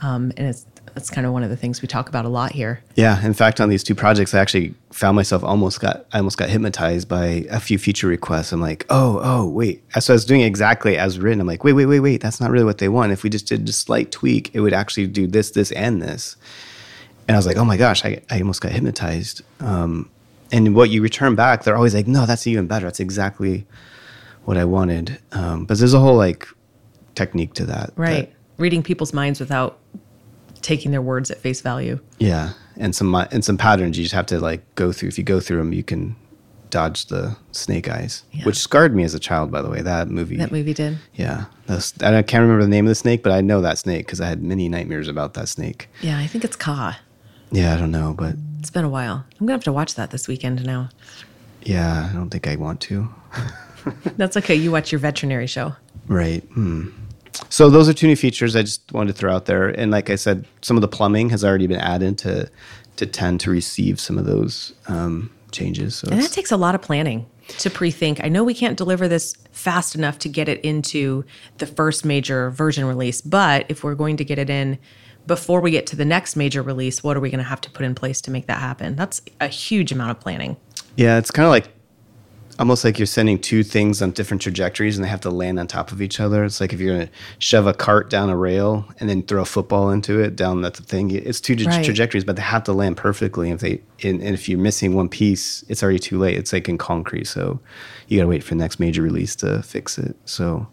Um, 0.00 0.32
and 0.38 0.46
it's 0.48 0.64
that's 0.98 1.10
kind 1.10 1.24
of 1.28 1.32
one 1.32 1.44
of 1.44 1.48
the 1.50 1.56
things 1.56 1.80
we 1.80 1.86
talk 1.86 2.08
about 2.08 2.24
a 2.24 2.28
lot 2.28 2.50
here. 2.50 2.82
Yeah, 2.96 3.24
in 3.24 3.32
fact, 3.32 3.60
on 3.60 3.68
these 3.68 3.84
two 3.84 3.94
projects, 3.94 4.34
I 4.34 4.40
actually 4.40 4.74
found 4.90 5.14
myself 5.14 5.44
almost 5.44 5.78
got 5.80 6.06
I 6.12 6.18
almost 6.18 6.38
got 6.38 6.48
hypnotized 6.48 7.08
by 7.08 7.46
a 7.50 7.60
few 7.60 7.78
feature 7.78 8.08
requests. 8.08 8.50
I'm 8.50 8.60
like, 8.60 8.84
oh, 8.90 9.20
oh, 9.22 9.48
wait. 9.48 9.84
So 10.00 10.12
I 10.12 10.16
was 10.16 10.24
doing 10.24 10.40
exactly 10.40 10.98
as 10.98 11.20
written. 11.20 11.40
I'm 11.40 11.46
like, 11.46 11.62
wait, 11.62 11.74
wait, 11.74 11.86
wait, 11.86 12.00
wait. 12.00 12.20
That's 12.20 12.40
not 12.40 12.50
really 12.50 12.64
what 12.64 12.78
they 12.78 12.88
want. 12.88 13.12
If 13.12 13.22
we 13.22 13.30
just 13.30 13.46
did 13.46 13.68
a 13.68 13.72
slight 13.72 14.10
tweak, 14.10 14.50
it 14.54 14.60
would 14.60 14.72
actually 14.72 15.06
do 15.06 15.28
this, 15.28 15.52
this, 15.52 15.70
and 15.70 16.02
this. 16.02 16.36
And 17.28 17.36
I 17.36 17.38
was 17.38 17.46
like, 17.46 17.58
oh 17.58 17.64
my 17.64 17.76
gosh, 17.76 18.04
I, 18.04 18.20
I 18.28 18.40
almost 18.40 18.60
got 18.60 18.72
hypnotized. 18.72 19.42
Um, 19.60 20.10
and 20.50 20.74
what 20.74 20.90
you 20.90 21.00
return 21.00 21.36
back, 21.36 21.62
they're 21.62 21.76
always 21.76 21.94
like, 21.94 22.08
no, 22.08 22.26
that's 22.26 22.44
even 22.48 22.66
better. 22.66 22.86
That's 22.86 22.98
exactly 22.98 23.66
what 24.46 24.56
I 24.56 24.64
wanted. 24.64 25.20
Um, 25.30 25.64
but 25.64 25.78
there's 25.78 25.94
a 25.94 26.00
whole 26.00 26.16
like 26.16 26.48
technique 27.14 27.54
to 27.54 27.66
that. 27.66 27.92
Right. 27.94 28.30
that- 28.30 28.34
Reading 28.56 28.82
people's 28.82 29.12
minds 29.12 29.38
without 29.38 29.78
taking 30.62 30.90
their 30.90 31.02
words 31.02 31.30
at 31.30 31.38
face 31.38 31.60
value. 31.60 31.98
Yeah, 32.18 32.52
and 32.76 32.94
some 32.94 33.14
and 33.14 33.44
some 33.44 33.56
patterns 33.58 33.96
you 33.98 34.04
just 34.04 34.14
have 34.14 34.26
to 34.26 34.40
like 34.40 34.62
go 34.74 34.92
through. 34.92 35.08
If 35.10 35.18
you 35.18 35.24
go 35.24 35.40
through 35.40 35.58
them, 35.58 35.72
you 35.72 35.82
can 35.82 36.16
dodge 36.70 37.06
the 37.06 37.34
snake 37.52 37.88
eyes, 37.88 38.24
Yeah. 38.32 38.44
which 38.44 38.56
scarred 38.56 38.94
me 38.94 39.02
as 39.02 39.14
a 39.14 39.18
child. 39.18 39.50
By 39.50 39.62
the 39.62 39.70
way, 39.70 39.80
that 39.82 40.08
movie. 40.08 40.36
That 40.36 40.52
movie 40.52 40.74
did. 40.74 40.98
Yeah, 41.14 41.46
that's, 41.66 41.94
I 42.02 42.20
can't 42.22 42.42
remember 42.42 42.62
the 42.62 42.68
name 42.68 42.84
of 42.84 42.90
the 42.90 42.94
snake, 42.94 43.22
but 43.22 43.32
I 43.32 43.40
know 43.40 43.62
that 43.62 43.78
snake 43.78 44.04
because 44.06 44.20
I 44.20 44.26
had 44.26 44.42
many 44.42 44.68
nightmares 44.68 45.08
about 45.08 45.32
that 45.34 45.48
snake. 45.48 45.88
Yeah, 46.02 46.18
I 46.18 46.26
think 46.26 46.44
it's 46.44 46.56
Kaa. 46.56 46.98
Yeah, 47.50 47.72
I 47.74 47.78
don't 47.78 47.90
know, 47.90 48.14
but 48.16 48.34
It's 48.58 48.68
been 48.70 48.84
a 48.84 48.88
while. 48.90 49.24
I'm 49.40 49.46
gonna 49.46 49.52
have 49.52 49.64
to 49.64 49.72
watch 49.72 49.94
that 49.94 50.10
this 50.10 50.28
weekend 50.28 50.62
now. 50.66 50.90
yeah, 51.62 52.10
I 52.10 52.14
don't 52.14 52.28
think 52.28 52.46
I 52.46 52.56
want 52.56 52.80
to. 52.82 53.08
That's 54.18 54.36
okay. 54.36 54.54
You 54.54 54.70
watch 54.70 54.92
your 54.92 54.98
veterinary 54.98 55.46
show. 55.46 55.74
Right. 56.06 56.42
Hmm. 56.52 56.88
So 57.48 57.70
those 57.70 57.88
are 57.88 57.92
two 57.92 58.06
new 58.06 58.16
features 58.16 58.56
I 58.56 58.62
just 58.62 58.92
wanted 58.92 59.12
to 59.12 59.18
throw 59.18 59.34
out 59.34 59.46
there, 59.46 59.68
and 59.68 59.90
like 59.90 60.10
I 60.10 60.16
said, 60.16 60.46
some 60.62 60.76
of 60.76 60.80
the 60.80 60.88
plumbing 60.88 61.30
has 61.30 61.44
already 61.44 61.66
been 61.66 61.80
added 61.80 62.18
to 62.18 62.50
to 62.96 63.06
tend 63.06 63.40
to 63.40 63.50
receive 63.50 64.00
some 64.00 64.18
of 64.18 64.24
those 64.24 64.74
um, 64.88 65.30
changes. 65.52 65.96
So 65.96 66.08
And 66.10 66.20
that 66.20 66.32
takes 66.32 66.50
a 66.50 66.56
lot 66.56 66.74
of 66.74 66.82
planning 66.82 67.26
to 67.58 67.70
pre-think. 67.70 68.22
I 68.22 68.28
know 68.28 68.44
we 68.44 68.54
can't 68.54 68.76
deliver 68.76 69.08
this 69.08 69.34
fast 69.52 69.94
enough 69.94 70.18
to 70.20 70.28
get 70.28 70.48
it 70.48 70.60
into 70.64 71.24
the 71.58 71.66
first 71.66 72.04
major 72.04 72.50
version 72.50 72.84
release, 72.84 73.20
but 73.20 73.66
if 73.68 73.84
we're 73.84 73.94
going 73.94 74.16
to 74.18 74.24
get 74.24 74.38
it 74.38 74.50
in 74.50 74.78
before 75.26 75.60
we 75.60 75.70
get 75.70 75.86
to 75.86 75.96
the 75.96 76.04
next 76.04 76.36
major 76.36 76.62
release, 76.62 77.04
what 77.04 77.16
are 77.16 77.20
we 77.20 77.30
going 77.30 77.38
to 77.38 77.48
have 77.48 77.60
to 77.60 77.70
put 77.70 77.84
in 77.84 77.94
place 77.94 78.20
to 78.22 78.30
make 78.30 78.46
that 78.46 78.58
happen? 78.58 78.96
That's 78.96 79.22
a 79.40 79.48
huge 79.48 79.92
amount 79.92 80.10
of 80.10 80.20
planning. 80.20 80.56
Yeah, 80.96 81.18
it's 81.18 81.30
kind 81.30 81.46
of 81.46 81.50
like 81.50 81.68
almost 82.58 82.84
like 82.84 82.98
you're 82.98 83.06
sending 83.06 83.38
two 83.38 83.62
things 83.62 84.02
on 84.02 84.10
different 84.10 84.42
trajectories 84.42 84.96
and 84.96 85.04
they 85.04 85.08
have 85.08 85.20
to 85.20 85.30
land 85.30 85.60
on 85.60 85.66
top 85.66 85.92
of 85.92 86.02
each 86.02 86.18
other. 86.18 86.44
It's 86.44 86.60
like 86.60 86.72
if 86.72 86.80
you're 86.80 86.94
going 86.96 87.06
to 87.06 87.12
shove 87.38 87.66
a 87.66 87.72
cart 87.74 88.10
down 88.10 88.30
a 88.30 88.36
rail 88.36 88.84
and 88.98 89.08
then 89.08 89.22
throw 89.22 89.42
a 89.42 89.44
football 89.44 89.90
into 89.90 90.18
it 90.20 90.34
down 90.34 90.62
that 90.62 90.76
thing. 90.76 91.10
It's 91.10 91.40
two 91.40 91.54
Right. 91.54 91.84
trajectories, 91.84 92.24
but 92.24 92.36
they 92.36 92.42
have 92.42 92.64
to 92.64 92.72
land 92.72 92.96
perfectly. 92.96 93.50
If 93.50 93.60
they 93.60 93.80
and, 94.02 94.20
and 94.20 94.34
if 94.34 94.48
you're 94.48 94.58
missing 94.58 94.94
one 94.94 95.08
piece, 95.08 95.64
it's 95.68 95.82
already 95.82 95.98
too 96.00 96.18
late. 96.18 96.36
It's 96.36 96.52
like 96.52 96.68
in 96.68 96.78
concrete, 96.78 97.26
so 97.26 97.60
you 98.08 98.18
got 98.18 98.24
to 98.24 98.28
wait 98.28 98.42
for 98.42 98.50
the 98.50 98.58
next 98.60 98.80
major 98.80 99.02
release 99.02 99.36
to 99.36 99.62
fix 99.62 99.98
it. 99.98 100.16
So 100.24 100.66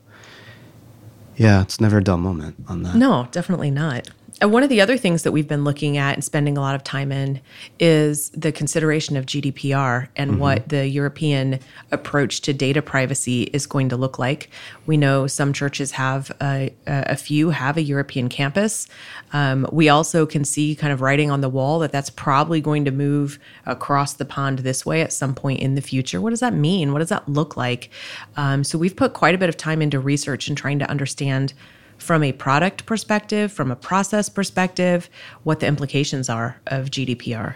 yeah, 1.37 1.61
it's 1.61 1.79
never 1.81 1.97
a 1.99 2.03
dull 2.03 2.17
moment 2.17 2.55
on 2.67 2.83
that. 2.83 2.95
No, 2.95 3.27
definitely 3.31 3.69
not. 3.71 4.09
And 4.41 4.51
one 4.51 4.63
of 4.63 4.69
the 4.69 4.81
other 4.81 4.97
things 4.97 5.23
that 5.23 5.31
we've 5.31 5.47
been 5.47 5.63
looking 5.63 5.97
at 5.97 6.15
and 6.15 6.23
spending 6.23 6.57
a 6.57 6.61
lot 6.61 6.75
of 6.75 6.83
time 6.83 7.11
in 7.13 7.39
is 7.79 8.31
the 8.31 8.51
consideration 8.51 9.15
of 9.15 9.25
GDPR 9.25 10.09
and 10.17 10.39
what 10.41 10.67
the 10.67 10.87
European 10.89 11.59
approach 11.91 12.41
to 12.41 12.53
data 12.53 12.81
privacy 12.81 13.43
is 13.53 13.65
going 13.65 13.87
to 13.89 13.95
look 13.95 14.19
like. 14.19 14.49
We 14.85 14.97
know 14.97 15.25
some 15.25 15.53
churches 15.53 15.91
have 15.91 16.33
a, 16.41 16.73
a 16.85 17.15
few 17.15 17.51
have 17.51 17.77
a 17.77 17.81
European 17.81 18.27
campus. 18.27 18.89
Um, 19.31 19.67
we 19.71 19.87
also 19.87 20.25
can 20.25 20.43
see 20.43 20.75
kind 20.75 20.91
of 20.91 20.99
writing 20.99 21.31
on 21.31 21.39
the 21.39 21.49
wall 21.49 21.79
that 21.79 21.93
that's 21.93 22.09
probably 22.09 22.59
going 22.59 22.83
to 22.85 22.91
move 22.91 23.39
across 23.65 24.13
the 24.13 24.25
pond 24.25 24.59
this 24.59 24.85
way 24.85 25.01
at 25.01 25.13
some 25.13 25.33
point 25.33 25.61
in 25.61 25.75
the 25.75 25.81
future. 25.81 26.19
What 26.19 26.31
does 26.31 26.41
that 26.41 26.53
mean? 26.53 26.91
What 26.91 26.99
does 26.99 27.09
that 27.09 27.29
look 27.29 27.55
like? 27.55 27.89
Um, 28.35 28.65
so 28.65 28.77
we've 28.77 28.95
put 28.95 29.13
quite 29.13 29.33
a 29.33 29.37
bit 29.37 29.47
of 29.47 29.55
time 29.55 29.81
into 29.81 29.97
research 29.97 30.49
and 30.49 30.57
trying 30.57 30.79
to 30.79 30.89
understand 30.89 31.53
from 31.97 32.23
a 32.23 32.31
product 32.31 32.85
perspective, 32.85 33.51
from 33.51 33.71
a 33.71 33.75
process 33.75 34.29
perspective, 34.29 35.09
what 35.43 35.59
the 35.59 35.67
implications 35.67 36.29
are 36.29 36.59
of 36.67 36.91
GDPR. 36.91 37.55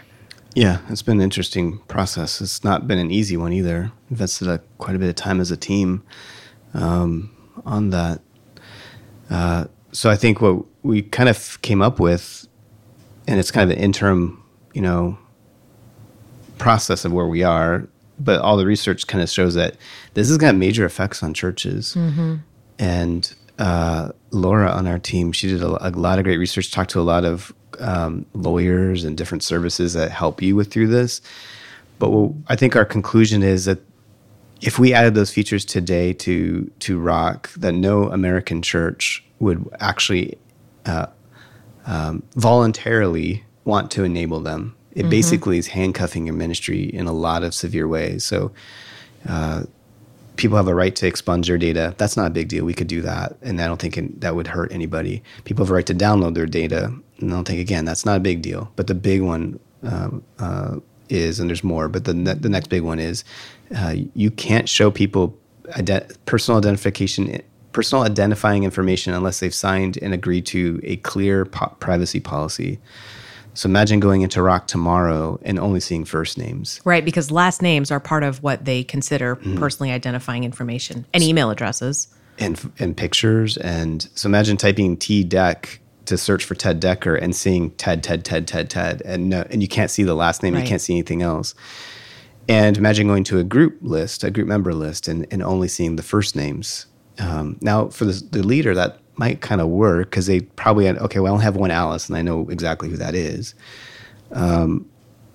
Yeah, 0.54 0.80
it's 0.88 1.02
been 1.02 1.18
an 1.18 1.22
interesting 1.22 1.78
process. 1.86 2.40
It's 2.40 2.64
not 2.64 2.88
been 2.88 2.98
an 2.98 3.10
easy 3.10 3.36
one 3.36 3.52
either. 3.52 3.92
Invested 4.10 4.48
a, 4.48 4.58
quite 4.78 4.96
a 4.96 4.98
bit 4.98 5.08
of 5.08 5.14
time 5.14 5.40
as 5.40 5.50
a 5.50 5.56
team 5.56 6.02
um, 6.74 7.30
on 7.64 7.90
that. 7.90 8.20
Uh, 9.28 9.66
so 9.92 10.10
I 10.10 10.16
think 10.16 10.40
what 10.40 10.64
we 10.82 11.02
kind 11.02 11.28
of 11.28 11.60
came 11.62 11.82
up 11.82 12.00
with, 12.00 12.48
and 13.28 13.38
it's 13.38 13.50
kind 13.50 13.70
of 13.70 13.76
an 13.76 13.82
interim, 13.82 14.42
you 14.74 14.82
know, 14.82 15.18
process 16.58 17.04
of 17.04 17.12
where 17.12 17.26
we 17.26 17.44
are. 17.44 17.88
But 18.18 18.40
all 18.40 18.56
the 18.56 18.66
research 18.66 19.06
kind 19.06 19.22
of 19.22 19.30
shows 19.30 19.54
that 19.54 19.76
this 20.14 20.28
has 20.28 20.36
got 20.36 20.54
major 20.54 20.84
effects 20.84 21.22
on 21.22 21.32
churches. 21.32 21.94
And 22.78 23.34
uh, 23.60 24.10
Laura 24.30 24.70
on 24.70 24.86
our 24.86 24.98
team, 24.98 25.32
she 25.32 25.48
did 25.48 25.62
a, 25.62 25.88
a 25.88 25.90
lot 25.90 26.18
of 26.18 26.24
great 26.24 26.38
research, 26.38 26.72
talked 26.72 26.90
to 26.90 27.00
a 27.00 27.02
lot 27.02 27.24
of 27.24 27.52
um, 27.78 28.26
lawyers 28.32 29.04
and 29.04 29.16
different 29.16 29.44
services 29.44 29.92
that 29.92 30.10
help 30.10 30.42
you 30.42 30.56
with 30.56 30.72
through 30.72 30.88
this. 30.88 31.20
But 31.98 32.10
what, 32.10 32.32
I 32.48 32.56
think 32.56 32.74
our 32.74 32.86
conclusion 32.86 33.42
is 33.42 33.66
that 33.66 33.78
if 34.62 34.78
we 34.78 34.92
added 34.94 35.14
those 35.14 35.30
features 35.30 35.64
today 35.64 36.12
to 36.14 36.70
to 36.80 36.98
Rock, 36.98 37.50
that 37.54 37.72
no 37.72 38.10
American 38.10 38.62
church 38.62 39.24
would 39.38 39.68
actually 39.78 40.38
uh, 40.86 41.06
um, 41.86 42.22
voluntarily 42.34 43.44
want 43.64 43.90
to 43.92 44.04
enable 44.04 44.40
them. 44.40 44.76
It 44.92 45.08
basically 45.08 45.56
is 45.56 45.68
handcuffing 45.68 46.26
your 46.26 46.34
ministry 46.34 46.82
in 46.82 47.06
a 47.06 47.12
lot 47.12 47.44
of 47.44 47.54
severe 47.54 47.86
ways. 47.86 48.24
So 48.24 48.50
uh, 49.28 49.64
people 50.36 50.56
have 50.56 50.68
a 50.68 50.74
right 50.74 50.94
to 50.96 51.06
expunge 51.06 51.46
their 51.46 51.58
data. 51.58 51.94
That's 51.98 52.16
not 52.16 52.26
a 52.26 52.30
big 52.30 52.48
deal. 52.48 52.64
We 52.64 52.74
could 52.74 52.86
do 52.86 53.02
that, 53.02 53.36
and 53.42 53.60
I 53.60 53.66
don't 53.66 53.80
think 53.80 53.96
it, 53.96 54.20
that 54.20 54.34
would 54.34 54.46
hurt 54.46 54.72
anybody. 54.72 55.22
People 55.44 55.64
have 55.64 55.70
a 55.70 55.74
right 55.74 55.86
to 55.86 55.94
download 55.94 56.34
their 56.34 56.46
data, 56.46 56.92
and 57.18 57.30
I 57.30 57.34
don't 57.34 57.46
think 57.46 57.60
again 57.60 57.84
that's 57.84 58.04
not 58.04 58.16
a 58.16 58.20
big 58.20 58.42
deal. 58.42 58.70
But 58.76 58.86
the 58.86 58.94
big 58.94 59.22
one 59.22 59.58
um, 59.82 60.22
uh, 60.38 60.76
is, 61.08 61.40
and 61.40 61.48
there's 61.48 61.64
more. 61.64 61.88
But 61.88 62.04
the 62.04 62.14
ne- 62.14 62.34
the 62.34 62.48
next 62.48 62.68
big 62.68 62.82
one 62.82 62.98
is, 62.98 63.24
uh, 63.76 63.96
you 64.14 64.30
can't 64.30 64.68
show 64.68 64.90
people 64.90 65.36
ide- 65.76 66.12
personal 66.26 66.58
identification. 66.58 67.42
Personal 67.72 68.02
identifying 68.02 68.64
information 68.64 69.14
unless 69.14 69.38
they've 69.38 69.54
signed 69.54 69.96
and 70.02 70.12
agreed 70.12 70.44
to 70.46 70.80
a 70.82 70.96
clear 70.96 71.44
po- 71.44 71.72
privacy 71.78 72.18
policy. 72.18 72.80
So 73.54 73.68
imagine 73.68 74.00
going 74.00 74.22
into 74.22 74.42
Rock 74.42 74.66
tomorrow 74.68 75.38
and 75.42 75.58
only 75.58 75.80
seeing 75.80 76.04
first 76.04 76.38
names. 76.38 76.80
Right, 76.84 77.04
because 77.04 77.30
last 77.30 77.62
names 77.62 77.90
are 77.90 78.00
part 78.00 78.22
of 78.22 78.42
what 78.42 78.64
they 78.64 78.84
consider 78.84 79.36
personally 79.56 79.90
identifying 79.92 80.44
information 80.44 81.04
and 81.12 81.22
email 81.22 81.50
addresses. 81.50 82.08
and 82.38 82.72
and 82.78 82.96
pictures 82.96 83.56
and 83.58 84.08
so 84.14 84.26
imagine 84.28 84.56
typing 84.56 84.96
T 84.96 85.24
deck 85.24 85.80
to 86.06 86.16
search 86.16 86.44
for 86.44 86.54
Ted 86.54 86.80
Decker 86.80 87.14
and 87.14 87.36
seeing 87.36 87.70
Ted 87.72 88.02
Ted 88.02 88.24
Ted 88.24 88.46
Ted 88.48 88.70
Ted 88.70 89.02
and 89.04 89.28
no, 89.28 89.44
and 89.50 89.60
you 89.62 89.68
can't 89.68 89.90
see 89.90 90.02
the 90.04 90.14
last 90.14 90.42
name 90.42 90.54
Right. 90.54 90.62
you 90.62 90.68
can't 90.68 90.80
see 90.80 90.94
anything 90.94 91.20
else 91.22 91.54
and 92.48 92.78
imagine 92.78 93.06
going 93.06 93.24
to 93.24 93.38
a 93.38 93.44
group 93.44 93.76
list 93.82 94.24
a 94.24 94.30
group 94.30 94.48
member 94.48 94.72
list 94.72 95.06
and, 95.08 95.26
and 95.30 95.42
only 95.42 95.68
seeing 95.68 95.96
the 95.96 96.02
first 96.02 96.34
names 96.34 96.86
um, 97.18 97.58
now 97.60 97.88
for 97.88 98.06
the, 98.06 98.12
the 98.30 98.42
leader 98.42 98.74
that 98.74 98.98
might 99.16 99.40
kind 99.40 99.60
of 99.60 99.68
work 99.68 100.10
because 100.10 100.26
they 100.26 100.40
probably 100.40 100.86
had 100.86 100.98
okay 100.98 101.20
well 101.20 101.32
I 101.32 101.34
only 101.34 101.44
have 101.44 101.56
one 101.56 101.70
Alice 101.70 102.08
and 102.08 102.16
I 102.16 102.22
know 102.22 102.48
exactly 102.50 102.88
who 102.88 102.96
that 102.96 103.14
is 103.14 103.54
Um, 104.32 104.86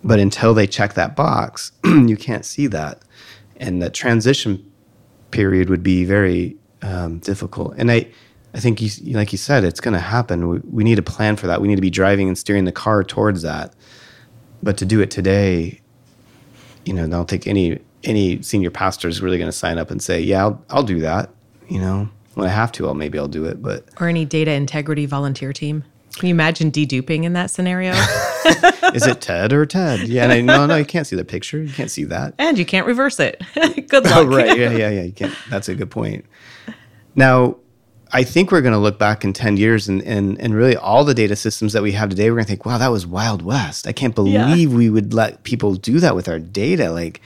but 0.04 0.20
until 0.20 0.54
they 0.54 0.68
check 0.68 0.94
that 0.96 1.16
box, 1.16 1.72
you 1.86 2.18
can't 2.18 2.46
see 2.46 2.68
that, 2.68 3.02
and 3.58 3.82
the 3.82 3.90
transition 3.90 4.64
period 5.32 5.70
would 5.70 5.84
be 5.84 6.06
very 6.06 6.58
um, 6.82 7.20
difficult. 7.20 7.76
And 7.78 7.92
I, 7.92 8.08
I 8.54 8.60
think 8.60 8.82
you, 8.82 8.90
like 9.18 9.32
you 9.32 9.38
said, 9.38 9.64
it's 9.64 9.82
going 9.82 9.96
to 9.96 10.00
happen. 10.00 10.48
We, 10.48 10.60
we 10.72 10.84
need 10.84 11.00
a 11.00 11.04
plan 11.04 11.36
for 11.36 11.48
that. 11.48 11.62
We 11.62 11.68
need 11.68 11.76
to 11.76 11.82
be 11.82 11.90
driving 11.90 12.28
and 12.28 12.38
steering 12.38 12.66
the 12.66 12.72
car 12.72 13.04
towards 13.04 13.42
that. 13.42 13.74
But 14.64 14.78
to 14.78 14.86
do 14.86 15.02
it 15.02 15.12
today, 15.12 15.82
you 16.86 16.94
know, 16.94 17.06
I 17.06 17.08
don't 17.08 17.30
think 17.30 17.48
any 17.48 17.80
any 18.04 18.42
senior 18.44 18.72
pastor 18.72 19.08
is 19.08 19.22
really 19.22 19.38
going 19.38 19.50
to 19.50 19.58
sign 19.58 19.78
up 19.80 19.92
and 19.92 20.02
say, 20.02 20.22
"Yeah, 20.22 20.44
I'll, 20.44 20.66
I'll 20.70 20.84
do 20.84 21.00
that." 21.02 21.32
You 21.70 21.80
know, 21.82 22.10
when 22.36 22.48
I 22.48 22.52
have 22.52 22.72
to, 22.74 22.88
I'll 22.88 22.94
maybe 22.94 23.18
I'll 23.18 23.28
do 23.28 23.46
it. 23.46 23.62
But 23.62 23.86
Or 24.00 24.08
any 24.08 24.26
data 24.26 24.52
integrity 24.52 25.06
volunteer 25.06 25.52
team. 25.52 25.84
Can 26.18 26.30
you 26.30 26.36
imagine 26.36 26.72
deduping 26.72 27.26
in 27.26 27.34
that 27.34 27.52
scenario? 27.52 27.92
is 28.94 29.06
it 29.06 29.20
Ted 29.20 29.52
or 29.52 29.66
Ted? 29.66 30.08
Yeah, 30.08 30.24
and 30.24 30.32
I, 30.32 30.40
no, 30.40 30.66
no, 30.66 30.78
you 30.78 30.86
can't 30.86 31.06
see 31.06 31.18
the 31.18 31.26
picture. 31.26 31.62
You 31.62 31.74
can't 31.74 31.92
see 31.92 32.06
that. 32.06 32.36
and 32.38 32.58
you 32.58 32.66
can't 32.66 32.88
reverse 32.88 33.20
it. 33.20 33.42
Good 33.56 34.08
oh, 34.08 34.10
luck. 34.10 34.18
Oh, 34.18 34.26
right. 34.26 34.58
Yeah, 34.58 34.72
yeah, 34.72 34.90
yeah. 34.90 35.02
You 35.02 35.12
can't. 35.12 35.36
That's 35.50 35.68
a 35.68 35.76
good 35.76 35.92
point. 35.92 36.26
Now, 37.16 37.58
I 38.14 38.24
think 38.24 38.52
we're 38.52 38.62
going 38.62 38.74
to 38.74 38.80
look 38.80 38.98
back 38.98 39.26
in 39.26 39.34
10 39.34 39.58
years 39.58 39.90
and, 39.90 40.02
and, 40.04 40.40
and 40.40 40.54
really 40.54 40.78
all 40.78 41.04
the 41.04 41.14
data 41.14 41.36
systems 41.36 41.74
that 41.74 41.84
we 41.84 41.92
have 41.94 42.10
today, 42.10 42.30
we're 42.30 42.38
going 42.38 42.46
to 42.46 42.50
think, 42.50 42.66
wow, 42.66 42.78
that 42.78 42.88
was 42.88 43.06
Wild 43.06 43.42
West. 43.42 43.88
I 43.88 43.92
can't 43.92 44.16
believe 44.16 44.72
we 44.74 44.90
would 44.90 45.14
let 45.14 45.44
people 45.44 45.76
do 45.76 46.00
that 46.00 46.16
with 46.16 46.30
our 46.30 46.40
data. 46.40 46.92
Like, 46.92 47.20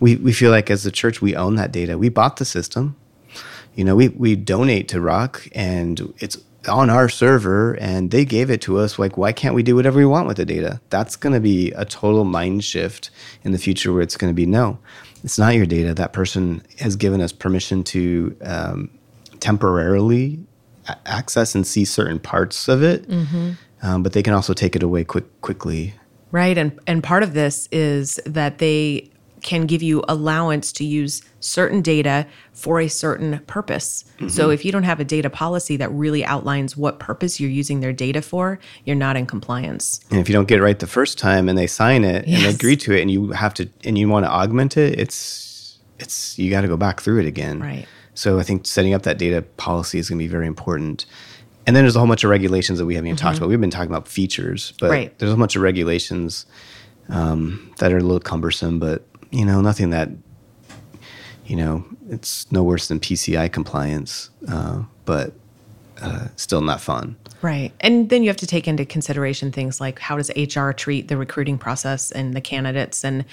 we, 0.00 0.16
we 0.16 0.32
feel 0.32 0.50
like 0.50 0.70
as 0.70 0.86
a 0.86 0.90
church, 0.90 1.20
we 1.20 1.36
own 1.36 1.56
that 1.56 1.70
data. 1.70 1.98
We 1.98 2.08
bought 2.08 2.38
the 2.38 2.46
system. 2.46 2.96
You 3.74 3.84
know, 3.84 3.96
we 3.96 4.08
we 4.08 4.36
donate 4.36 4.88
to 4.88 5.00
Rock 5.00 5.48
and 5.52 6.12
it's 6.18 6.36
on 6.68 6.90
our 6.90 7.08
server 7.08 7.74
and 7.74 8.12
they 8.12 8.24
gave 8.24 8.48
it 8.48 8.60
to 8.62 8.78
us 8.78 8.96
like 8.96 9.16
why 9.16 9.32
can't 9.32 9.52
we 9.52 9.64
do 9.64 9.74
whatever 9.74 9.98
we 9.98 10.06
want 10.06 10.28
with 10.28 10.36
the 10.36 10.44
data? 10.44 10.80
That's 10.90 11.16
going 11.16 11.32
to 11.32 11.40
be 11.40 11.72
a 11.72 11.84
total 11.84 12.24
mind 12.24 12.64
shift 12.64 13.10
in 13.42 13.52
the 13.52 13.58
future 13.58 13.92
where 13.92 14.02
it's 14.02 14.16
going 14.16 14.30
to 14.30 14.34
be 14.34 14.46
no 14.46 14.78
it's 15.24 15.38
not 15.38 15.54
your 15.54 15.66
data. 15.66 15.94
That 15.94 16.12
person 16.12 16.62
has 16.80 16.96
given 16.96 17.20
us 17.20 17.32
permission 17.32 17.84
to 17.84 18.36
um, 18.42 18.90
temporarily 19.40 20.44
a- 20.88 20.96
access 21.06 21.54
and 21.54 21.66
see 21.66 21.84
certain 21.84 22.18
parts 22.18 22.68
of 22.68 22.82
it 22.82 23.06
um, 23.82 24.02
but 24.02 24.12
they 24.12 24.22
can 24.22 24.32
also 24.32 24.54
take 24.54 24.76
it 24.76 24.82
away 24.82 25.04
quick 25.04 25.40
quickly. 25.40 25.94
Right. 26.30 26.56
And 26.56 26.78
and 26.86 27.02
part 27.02 27.22
of 27.22 27.34
this 27.34 27.68
is 27.72 28.20
that 28.24 28.58
they 28.58 29.10
can 29.42 29.66
give 29.66 29.82
you 29.82 30.04
allowance 30.08 30.72
to 30.72 30.84
use 30.84 31.22
certain 31.40 31.82
data 31.82 32.26
for 32.52 32.80
a 32.80 32.88
certain 32.88 33.40
purpose. 33.46 34.04
So 34.28 34.50
if 34.50 34.64
you 34.64 34.70
don't 34.70 34.84
have 34.84 35.00
a 35.00 35.04
data 35.04 35.28
policy 35.28 35.76
that 35.78 35.90
really 35.90 36.24
outlines 36.24 36.76
what 36.76 37.00
purpose 37.00 37.40
you're 37.40 37.50
using 37.50 37.80
their 37.80 37.92
data 37.92 38.22
for, 38.22 38.60
you're 38.84 38.94
not 38.96 39.16
in 39.16 39.26
compliance. 39.26 40.00
and 40.10 40.20
if 40.20 40.28
you 40.28 40.32
don't 40.32 40.46
get 40.46 40.58
it 40.60 40.62
right 40.62 40.78
the 40.78 40.86
first 40.86 41.18
time 41.18 41.48
and 41.48 41.58
they 41.58 41.66
sign 41.66 42.04
it 42.04 42.24
and 42.26 42.44
they 42.44 42.50
agree 42.50 42.76
to 42.76 42.92
it 42.92 43.00
and 43.02 43.10
you 43.10 43.32
have 43.32 43.52
to 43.54 43.68
and 43.84 43.98
you 43.98 44.08
want 44.08 44.24
to 44.24 44.30
augment 44.30 44.76
it 44.76 44.98
it's 44.98 45.78
it's 45.98 46.38
you 46.38 46.50
got 46.50 46.60
to 46.60 46.68
go 46.68 46.76
back 46.76 47.00
through 47.00 47.18
it 47.20 47.26
again 47.26 47.58
Right. 47.60 47.86
so 48.14 48.38
i 48.38 48.42
think 48.44 48.66
setting 48.66 48.94
up 48.94 49.02
that 49.02 49.18
data 49.18 49.42
policy 49.56 49.98
is 49.98 50.08
going 50.08 50.18
to 50.18 50.24
be 50.24 50.28
very 50.28 50.46
important 50.46 51.04
and 51.66 51.74
then 51.76 51.84
there's 51.84 51.94
a 51.96 51.98
whole 52.00 52.08
bunch 52.08 52.24
of 52.24 52.30
regulations 52.30 52.78
that 52.78 52.86
we 52.86 52.94
haven't 52.94 53.08
even 53.08 53.16
talked 53.16 53.38
about 53.38 53.48
we've 53.48 53.60
been 53.60 53.70
talking 53.70 53.90
about 53.90 54.06
features 54.08 54.72
but 54.78 54.86
Mm-hmm. 54.86 54.92
Right. 54.92 55.18
there's 55.18 55.32
a 55.32 55.36
bunch 55.36 55.56
of 55.56 55.62
regulations 55.62 56.46
um, 57.08 57.72
that 57.78 57.92
are 57.92 57.98
a 57.98 58.02
little 58.02 58.20
cumbersome 58.20 58.78
but 58.78 59.04
you 59.32 59.44
know 59.44 59.60
nothing 59.60 59.90
that 59.90 60.08
you 61.46 61.56
know 61.56 61.84
it's 62.08 62.50
no 62.52 62.62
worse 62.62 62.86
than 62.86 63.00
pci 63.00 63.52
compliance 63.52 64.30
uh, 64.48 64.82
but 65.04 65.32
uh, 66.00 66.28
still 66.36 66.60
not 66.60 66.80
fun 66.80 67.16
Right. 67.42 67.72
And 67.80 68.08
then 68.08 68.22
you 68.22 68.28
have 68.28 68.36
to 68.36 68.46
take 68.46 68.68
into 68.68 68.84
consideration 68.84 69.50
things 69.50 69.80
like 69.80 69.98
how 69.98 70.16
does 70.16 70.30
HR 70.36 70.70
treat 70.70 71.08
the 71.08 71.16
recruiting 71.16 71.58
process 71.58 72.12
and 72.12 72.34
the 72.34 72.40
candidates 72.40 73.04
and 73.04 73.24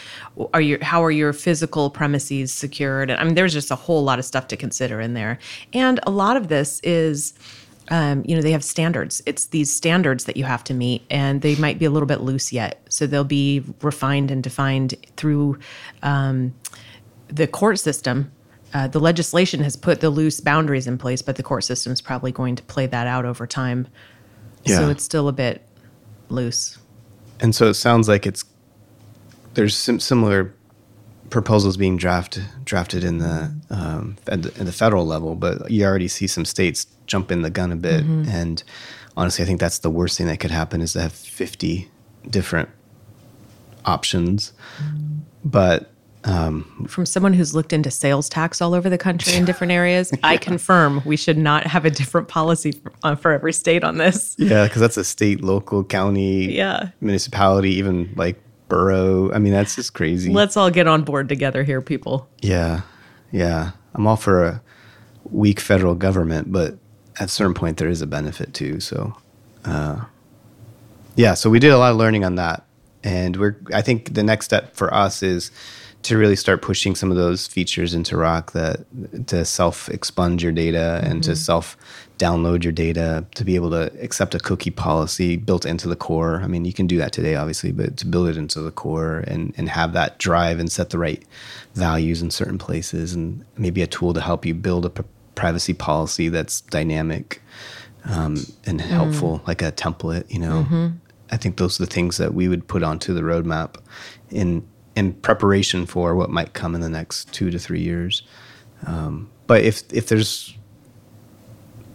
are 0.52 0.62
your 0.62 0.84
how 0.84 1.04
are 1.04 1.12
your 1.12 1.32
physical 1.32 1.92
premises 1.92 2.52
secured? 2.52 3.12
I 3.12 3.24
mean 3.24 3.36
there's 3.36 3.54
just 3.54 3.70
a 3.70 3.76
whole 3.76 4.04
lot 4.04 4.18
of 4.18 4.26
stuff 4.26 4.48
to 4.48 4.58
consider 4.58 5.00
in 5.00 5.14
there. 5.14 5.38
And 5.74 6.00
a 6.08 6.12
lot 6.12 6.38
of 6.38 6.48
this 6.48 6.80
is 6.80 7.36
um, 7.89 8.23
you 8.25 8.36
know, 8.36 8.41
they 8.41 8.52
have 8.52 8.63
standards. 8.63 9.21
It's 9.25 9.47
these 9.47 9.71
standards 9.73 10.25
that 10.25 10.38
you 10.38 10.43
have 10.43 10.63
to 10.65 10.73
meet, 10.73 11.04
and 11.10 11.41
they 11.41 11.56
might 11.56 11.80
be 11.80 11.86
a 11.86 11.89
little 11.89 12.08
bit 12.08 12.21
loose 12.21 12.54
yet. 12.54 12.82
So 12.89 13.08
they'll 13.08 13.23
be 13.23 13.63
refined 13.82 14.30
and 14.32 14.43
defined 14.43 14.95
through 15.17 15.58
um, 16.04 16.54
the 17.28 17.47
court 17.47 17.80
system. 17.80 18.32
Uh, 18.73 18.88
the 18.88 18.99
legislation 18.99 19.62
has 19.62 19.75
put 19.75 20.02
the 20.02 20.12
loose 20.12 20.39
boundaries 20.39 20.86
in 20.86 20.97
place, 20.99 21.23
but 21.23 21.36
the 21.36 21.43
court 21.43 21.63
system 21.63 21.91
is 21.91 22.02
probably 22.02 22.32
going 22.32 22.56
to 22.56 22.63
play 22.63 22.86
that 22.86 23.08
out 23.08 23.25
over 23.25 23.47
time. 23.47 23.88
Yeah. 24.65 24.78
So 24.78 24.89
it's 24.89 25.04
still 25.04 25.28
a 25.28 25.34
bit 25.34 25.67
loose. 26.30 26.78
And 27.39 27.56
so 27.56 27.67
it 27.69 27.73
sounds 27.73 28.08
like 28.08 28.28
it's 28.28 28.43
there's 29.56 29.75
sim- 29.75 29.99
similar 29.99 30.54
proposals 31.30 31.78
being 31.78 31.98
drafted 31.98 32.44
drafted 32.65 33.04
in 33.04 33.20
the 33.20 33.52
um, 33.70 34.18
at 34.28 34.42
the, 34.44 34.50
at 34.60 34.65
the 34.65 34.72
federal 34.72 35.06
level, 35.06 35.36
but 35.36 35.70
you 35.70 35.86
already 35.86 36.08
see 36.08 36.28
some 36.28 36.46
states 36.46 36.88
jumping 37.08 37.42
the 37.42 37.50
gun 37.50 37.72
a 37.72 37.76
bit. 37.76 38.04
And 38.04 38.62
honestly, 39.18 39.44
I 39.44 39.48
think 39.48 39.60
that's 39.60 39.80
the 39.80 39.89
worst 39.89 40.18
thing 40.18 40.28
that 40.28 40.39
could 40.39 40.52
happen 40.52 40.82
is 40.82 40.94
to 40.94 41.02
have 41.02 41.13
50 41.13 41.89
different 42.30 42.70
options. 43.86 44.54
But 45.44 45.89
From 46.24 47.06
someone 47.06 47.34
who's 47.34 47.56
looked 47.56 47.74
into 47.74 47.89
sales 47.92 48.30
tax 48.30 48.62
all 48.62 48.74
over 48.74 48.89
the 48.89 48.98
country 48.98 49.34
in 49.36 49.46
different 49.46 49.72
areas, 49.72 50.12
I 50.24 50.38
confirm 50.38 51.02
we 51.06 51.18
should 51.18 51.38
not 51.38 51.65
have 51.68 51.86
a 51.86 51.89
different 51.89 52.28
policy 52.28 52.72
for, 52.74 52.92
uh, 53.04 53.15
for 53.15 53.32
every 53.32 53.54
state 53.54 53.84
on 53.84 53.98
this. 53.98 54.36
yeah, 54.38 54.65
because 54.65 54.82
that's 54.82 54.98
a 54.98 55.04
state, 55.04 55.42
local, 55.42 55.84
county, 55.84 56.56
Yeah. 56.56 56.89
municipality, 57.02 57.72
even 57.76 58.13
like 58.15 58.39
borough. 58.70 59.32
I 59.34 59.40
mean, 59.40 59.54
that's 59.54 59.76
just 59.76 59.94
crazy. 59.94 60.32
Let's 60.32 60.56
all 60.56 60.70
get 60.70 60.88
on 60.88 61.04
board 61.04 61.28
together 61.28 61.64
here, 61.64 61.82
people. 61.82 62.30
Yeah, 62.42 62.82
yeah. 63.32 63.72
I'm 63.94 64.08
all 64.08 64.16
for 64.16 64.44
a 64.46 64.62
weak 65.26 65.60
federal 65.60 65.96
government, 65.96 66.52
but 66.52 66.78
at 67.20 67.26
a 67.26 67.28
certain 67.28 67.54
point, 67.54 67.78
there 67.78 67.90
is 67.90 68.02
a 68.02 68.08
benefit 68.08 68.54
too. 68.54 68.80
So, 68.80 69.16
uh, 69.66 70.06
yeah. 71.16 71.34
So 71.34 71.50
we 71.50 71.60
did 71.60 71.72
a 71.72 71.78
lot 71.78 71.92
of 71.92 71.98
learning 71.98 72.24
on 72.24 72.36
that, 72.36 72.66
and 73.04 73.36
we're. 73.36 73.58
I 73.74 73.82
think 73.82 74.14
the 74.14 74.24
next 74.24 74.46
step 74.46 74.76
for 74.76 74.94
us 74.94 75.22
is 75.22 75.52
to 76.04 76.18
really 76.18 76.36
start 76.36 76.62
pushing 76.62 76.96
some 76.96 77.12
of 77.12 77.18
those 77.18 77.46
features 77.46 77.94
into 77.94 78.16
Rock 78.16 78.54
that 78.54 78.86
to 79.28 79.44
self 79.44 79.90
expunge 79.90 80.44
your 80.44 80.52
data 80.52 81.02
and 81.04 81.24
to 81.24 81.36
self 81.36 81.76
download 82.20 82.64
your 82.64 82.74
data 82.74 83.26
to 83.34 83.46
be 83.46 83.56
able 83.56 83.70
to 83.72 83.92
accept 84.02 84.36
a 84.36 84.40
cookie 84.40 84.70
policy 84.70 85.38
built 85.38 85.66
into 85.66 85.88
the 85.88 85.96
core. 85.96 86.42
I 86.44 86.48
mean, 86.48 86.66
you 86.66 86.74
can 86.74 86.86
do 86.86 86.98
that 86.98 87.14
today, 87.14 87.36
obviously, 87.36 87.72
but 87.72 87.96
to 87.98 88.06
build 88.06 88.28
it 88.28 88.38
into 88.38 88.60
the 88.60 88.72
core 88.72 89.20
and, 89.26 89.54
and 89.58 89.70
have 89.70 89.94
that 89.94 90.20
drive 90.20 90.60
and 90.60 90.70
set 90.70 90.90
the 90.90 91.00
right 91.00 91.24
values 91.76 92.22
in 92.22 92.30
certain 92.30 92.58
places 92.58 93.14
and 93.14 93.46
maybe 93.58 93.82
a 93.82 93.88
tool 93.88 94.14
to 94.14 94.22
help 94.22 94.46
you 94.46 94.54
build 94.54 94.86
a 94.86 94.90
p- 94.90 95.04
privacy 95.36 95.74
policy 95.74 96.28
that's 96.28 96.60
dynamic 96.62 97.42
um, 98.04 98.36
and 98.66 98.82
helpful, 98.82 99.42
like 99.48 99.62
a 99.62 99.72
template, 99.72 100.30
you 100.30 100.40
know. 100.40 100.92
I 101.32 101.38
think 101.38 101.58
those 101.58 101.80
are 101.80 101.86
the 101.86 101.92
things 101.92 102.18
that 102.18 102.34
we 102.34 102.50
would 102.50 102.68
put 102.68 102.84
onto 102.84 103.14
the 103.14 103.22
roadmap 103.22 103.76
in 104.30 104.68
in 104.96 105.14
preparation 105.14 105.86
for 105.86 106.16
what 106.16 106.30
might 106.30 106.54
come 106.54 106.76
in 106.76 106.82
the 106.82 106.90
next 106.90 107.32
two 107.32 107.50
to 107.52 107.60
three 107.60 107.82
years. 107.82 108.24
Um, 108.86 109.30
but 109.48 109.64
if 109.64 109.84
if 109.94 110.08
there's 110.08 110.58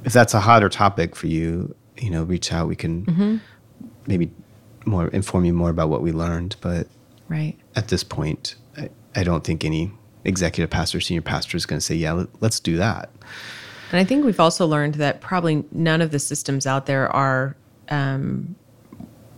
if 0.04 0.12
that's 0.12 0.34
a 0.34 0.40
hotter 0.40 0.68
topic 0.68 1.16
for 1.16 1.26
you, 1.26 1.74
you 1.96 2.10
know, 2.10 2.24
reach 2.24 2.52
out. 2.52 2.68
We 2.68 2.76
can 2.76 3.40
maybe 4.06 4.30
more 4.84 5.08
inform 5.08 5.44
you 5.44 5.52
more 5.52 5.70
about 5.70 5.88
what 5.88 6.02
we 6.02 6.12
learned. 6.12 6.56
But 6.60 6.86
Right. 7.28 7.56
at 7.74 7.88
this 7.88 8.04
point, 8.04 8.56
I, 8.76 8.90
I 9.16 9.22
don't 9.24 9.44
think 9.44 9.64
any 9.64 9.90
executive 10.24 10.70
pastor, 10.70 11.00
senior 11.00 11.22
pastor 11.22 11.56
is 11.56 11.66
going 11.66 11.78
to 11.78 11.84
say, 11.84 11.94
"Yeah, 11.94 12.12
let, 12.12 12.28
let's 12.40 12.60
do 12.60 12.76
that." 12.76 13.10
And 13.92 14.00
I 14.00 14.04
think 14.04 14.24
we've 14.24 14.40
also 14.40 14.66
learned 14.66 14.96
that 14.96 15.20
probably 15.20 15.64
none 15.70 16.00
of 16.02 16.10
the 16.10 16.18
systems 16.18 16.66
out 16.66 16.86
there 16.86 17.08
are, 17.14 17.56
um, 17.90 18.56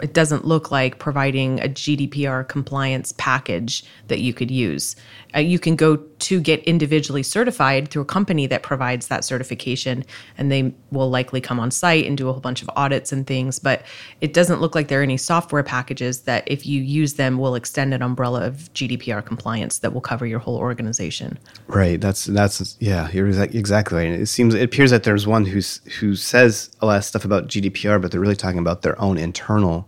it 0.02 0.12
doesn't 0.12 0.44
look 0.44 0.70
like 0.70 0.98
providing 0.98 1.60
a 1.60 1.68
GDPR 1.68 2.46
compliance 2.46 3.12
package 3.12 3.84
that 4.08 4.20
you 4.20 4.32
could 4.32 4.50
use. 4.50 4.96
Uh, 5.34 5.40
you 5.40 5.58
can 5.58 5.76
go 5.76 5.96
to 5.96 6.40
get 6.40 6.62
individually 6.64 7.22
certified 7.22 7.88
through 7.88 8.02
a 8.02 8.06
company 8.06 8.46
that 8.46 8.62
provides 8.62 9.08
that 9.08 9.24
certification, 9.24 10.04
and 10.38 10.50
they 10.50 10.72
will 10.90 11.10
likely 11.10 11.40
come 11.40 11.60
on 11.60 11.70
site 11.70 12.06
and 12.06 12.16
do 12.16 12.28
a 12.28 12.32
whole 12.32 12.40
bunch 12.40 12.62
of 12.62 12.70
audits 12.76 13.12
and 13.12 13.26
things. 13.26 13.58
But 13.58 13.82
it 14.20 14.32
doesn't 14.32 14.60
look 14.60 14.74
like 14.74 14.88
there 14.88 15.00
are 15.00 15.02
any 15.02 15.16
software 15.16 15.62
packages 15.62 16.22
that, 16.22 16.44
if 16.46 16.66
you 16.66 16.80
use 16.80 17.14
them, 17.14 17.38
will 17.38 17.54
extend 17.54 17.92
an 17.92 18.02
umbrella 18.02 18.46
of 18.46 18.72
GDPR 18.72 19.24
compliance 19.24 19.78
that 19.78 19.92
will 19.92 20.00
cover 20.00 20.26
your 20.26 20.38
whole 20.38 20.56
organization. 20.56 21.38
Right. 21.66 22.00
That's 22.00 22.26
that's 22.26 22.76
yeah. 22.80 23.10
You're 23.10 23.28
exa- 23.28 23.54
exactly 23.54 23.98
right. 23.98 24.06
And 24.06 24.22
it 24.22 24.26
seems 24.26 24.54
it 24.54 24.62
appears 24.62 24.90
that 24.90 25.02
there's 25.02 25.26
one 25.26 25.44
who's 25.44 25.80
who 26.00 26.16
says 26.16 26.70
a 26.80 26.86
lot 26.86 26.98
of 26.98 27.04
stuff 27.04 27.24
about 27.24 27.48
GDPR, 27.48 28.00
but 28.00 28.10
they're 28.10 28.20
really 28.20 28.36
talking 28.36 28.58
about 28.58 28.82
their 28.82 29.00
own 29.00 29.18
internal 29.18 29.85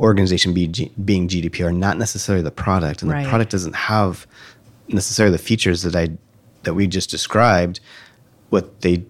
organization 0.00 0.54
be, 0.54 0.68
G, 0.68 0.92
being 1.04 1.28
GDPR, 1.28 1.74
not 1.76 1.98
necessarily 1.98 2.42
the 2.42 2.50
product. 2.50 3.02
And 3.02 3.10
Right. 3.10 3.24
the 3.24 3.28
product 3.28 3.50
doesn't 3.50 3.74
have 3.74 4.26
necessarily 4.88 5.32
the 5.36 5.42
features 5.42 5.82
that 5.82 5.96
I 5.96 6.10
that 6.62 6.74
we 6.74 6.86
just 6.86 7.10
described. 7.10 7.80
What 8.50 8.80
they 8.80 9.04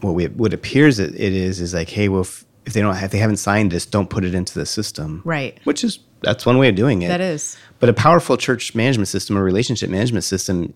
what 0.00 0.12
we 0.12 0.26
what 0.26 0.52
appears 0.52 0.98
it, 0.98 1.14
it 1.14 1.32
is 1.32 1.60
is 1.60 1.74
like, 1.74 1.88
hey, 1.90 2.08
well, 2.08 2.22
if, 2.22 2.44
if 2.66 2.72
they 2.72 2.80
don't 2.80 2.94
have, 2.94 3.04
if 3.04 3.10
they 3.10 3.18
haven't 3.18 3.38
signed 3.38 3.70
this, 3.72 3.86
don't 3.86 4.10
put 4.10 4.24
it 4.24 4.34
into 4.34 4.58
the 4.58 4.66
system. 4.66 5.22
Right. 5.24 5.58
Which 5.64 5.82
is 5.84 5.98
that's 6.22 6.44
one 6.44 6.58
way 6.58 6.68
of 6.68 6.74
doing 6.74 7.02
it. 7.02 7.08
That 7.08 7.20
is. 7.20 7.56
But 7.78 7.88
a 7.88 7.94
powerful 7.94 8.36
church 8.36 8.74
management 8.74 9.08
system 9.08 9.36
or 9.36 9.42
relationship 9.42 9.88
management 9.90 10.24
system, 10.24 10.74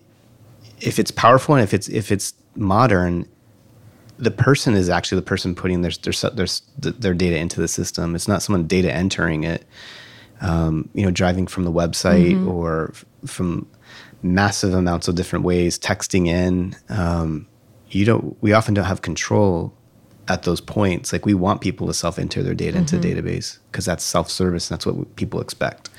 if 0.81 0.97
it's 0.99 1.11
powerful 1.11 1.55
and 1.55 1.63
if 1.63 1.73
it's 1.73 1.87
if 1.87 2.11
it's 2.11 2.33
modern, 2.55 3.27
the 4.17 4.31
person 4.31 4.75
is 4.75 4.89
actually 4.89 5.17
the 5.17 5.25
person 5.25 5.55
putting 5.55 5.81
their 5.81 5.91
their 6.03 6.31
their, 6.33 6.91
their 6.91 7.13
data 7.13 7.37
into 7.37 7.59
the 7.59 7.67
system. 7.67 8.15
It's 8.15 8.27
not 8.27 8.41
someone 8.41 8.67
data 8.67 8.91
entering 8.91 9.43
it. 9.43 9.65
Um, 10.41 10.89
you 10.93 11.03
know, 11.05 11.11
driving 11.11 11.47
from 11.47 11.63
the 11.63 11.71
website 11.71 12.45
or 12.45 12.91
f- 12.93 13.05
from 13.25 13.67
massive 14.21 14.73
amounts 14.73 15.07
of 15.07 15.15
different 15.15 15.45
ways, 15.45 15.79
texting 15.79 16.27
in. 16.27 16.75
Um, 16.89 17.47
you 17.89 18.05
don't. 18.05 18.35
We 18.41 18.53
often 18.53 18.73
don't 18.73 18.85
have 18.85 19.01
control 19.01 19.73
at 20.27 20.43
those 20.43 20.59
points. 20.59 21.13
Like 21.13 21.25
we 21.25 21.33
want 21.33 21.61
people 21.61 21.87
to 21.87 21.93
self 21.93 22.19
enter 22.19 22.43
their 22.43 22.53
data 22.53 22.77
into 22.77 22.97
the 22.97 23.13
database 23.13 23.59
because 23.71 23.85
that's 23.85 24.03
self 24.03 24.29
service. 24.29 24.69
And 24.69 24.75
that's 24.75 24.85
what 24.85 25.15
people 25.15 25.39
expect. 25.39 25.89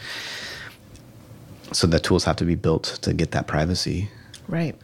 So 1.72 1.86
the 1.86 1.98
tools 1.98 2.24
have 2.24 2.36
to 2.36 2.44
be 2.44 2.54
built 2.54 2.98
to 3.02 3.12
get 3.12 3.32
that 3.32 3.46
privacy. 3.46 4.08
Right. 4.48 4.76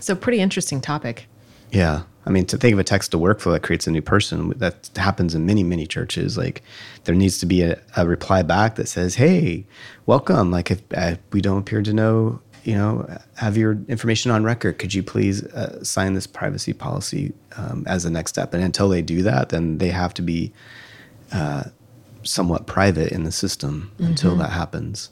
So, 0.00 0.14
pretty 0.14 0.40
interesting 0.40 0.80
topic. 0.80 1.26
Yeah. 1.70 2.02
I 2.26 2.30
mean, 2.30 2.46
to 2.46 2.56
think 2.56 2.72
of 2.72 2.78
a 2.78 2.84
text 2.84 3.10
to 3.10 3.18
workflow 3.18 3.52
that 3.52 3.62
creates 3.62 3.86
a 3.86 3.90
new 3.90 4.02
person, 4.02 4.50
that 4.56 4.90
happens 4.96 5.34
in 5.34 5.44
many, 5.44 5.62
many 5.62 5.86
churches. 5.86 6.38
Like, 6.38 6.62
there 7.04 7.14
needs 7.14 7.38
to 7.38 7.46
be 7.46 7.62
a, 7.62 7.78
a 7.96 8.06
reply 8.06 8.42
back 8.42 8.76
that 8.76 8.88
says, 8.88 9.16
Hey, 9.16 9.66
welcome. 10.06 10.50
Like, 10.50 10.70
if 10.70 10.82
uh, 10.96 11.16
we 11.32 11.40
don't 11.40 11.58
appear 11.58 11.82
to 11.82 11.92
know 11.92 12.40
you 12.64 12.74
know, 12.74 13.06
have 13.36 13.56
your 13.56 13.78
information 13.88 14.30
on 14.30 14.42
record. 14.42 14.78
Could 14.78 14.94
you 14.94 15.02
please 15.02 15.44
uh, 15.44 15.84
sign 15.84 16.14
this 16.14 16.26
privacy 16.26 16.72
policy 16.72 17.34
um, 17.56 17.84
as 17.86 18.04
the 18.04 18.10
next 18.10 18.30
step? 18.30 18.54
And 18.54 18.64
until 18.64 18.88
they 18.88 19.02
do 19.02 19.22
that, 19.22 19.50
then 19.50 19.78
they 19.78 19.90
have 19.90 20.14
to 20.14 20.22
be 20.22 20.50
uh, 21.30 21.64
somewhat 22.22 22.66
private 22.66 23.12
in 23.12 23.24
the 23.24 23.32
system 23.32 23.92
mm-hmm. 23.94 24.06
until 24.06 24.34
that 24.36 24.50
happens. 24.50 25.10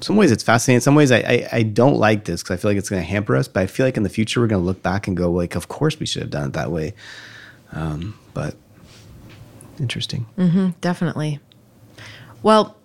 Some 0.00 0.16
ways 0.16 0.32
it's 0.32 0.42
fascinating. 0.42 0.80
Some 0.80 0.94
ways 0.94 1.10
I, 1.12 1.18
I, 1.18 1.48
I 1.52 1.62
don't 1.62 1.96
like 1.96 2.24
this 2.24 2.42
because 2.42 2.58
I 2.58 2.60
feel 2.60 2.70
like 2.70 2.78
it's 2.78 2.88
going 2.88 3.02
to 3.02 3.08
hamper 3.08 3.36
us. 3.36 3.48
But 3.48 3.60
I 3.60 3.66
feel 3.66 3.86
like 3.86 3.96
in 3.96 4.02
the 4.02 4.08
future 4.08 4.40
we're 4.40 4.46
going 4.46 4.62
to 4.62 4.66
look 4.66 4.82
back 4.82 5.08
and 5.08 5.16
go 5.16 5.30
like, 5.30 5.54
of 5.54 5.68
course 5.68 5.98
we 5.98 6.06
should 6.06 6.22
have 6.22 6.30
done 6.30 6.48
it 6.48 6.52
that 6.54 6.70
way. 6.70 6.94
Um, 7.72 8.18
but 8.34 8.54
interesting. 9.78 10.26
Mm-hmm, 10.36 10.70
definitely. 10.80 11.40
Well, 12.42 12.76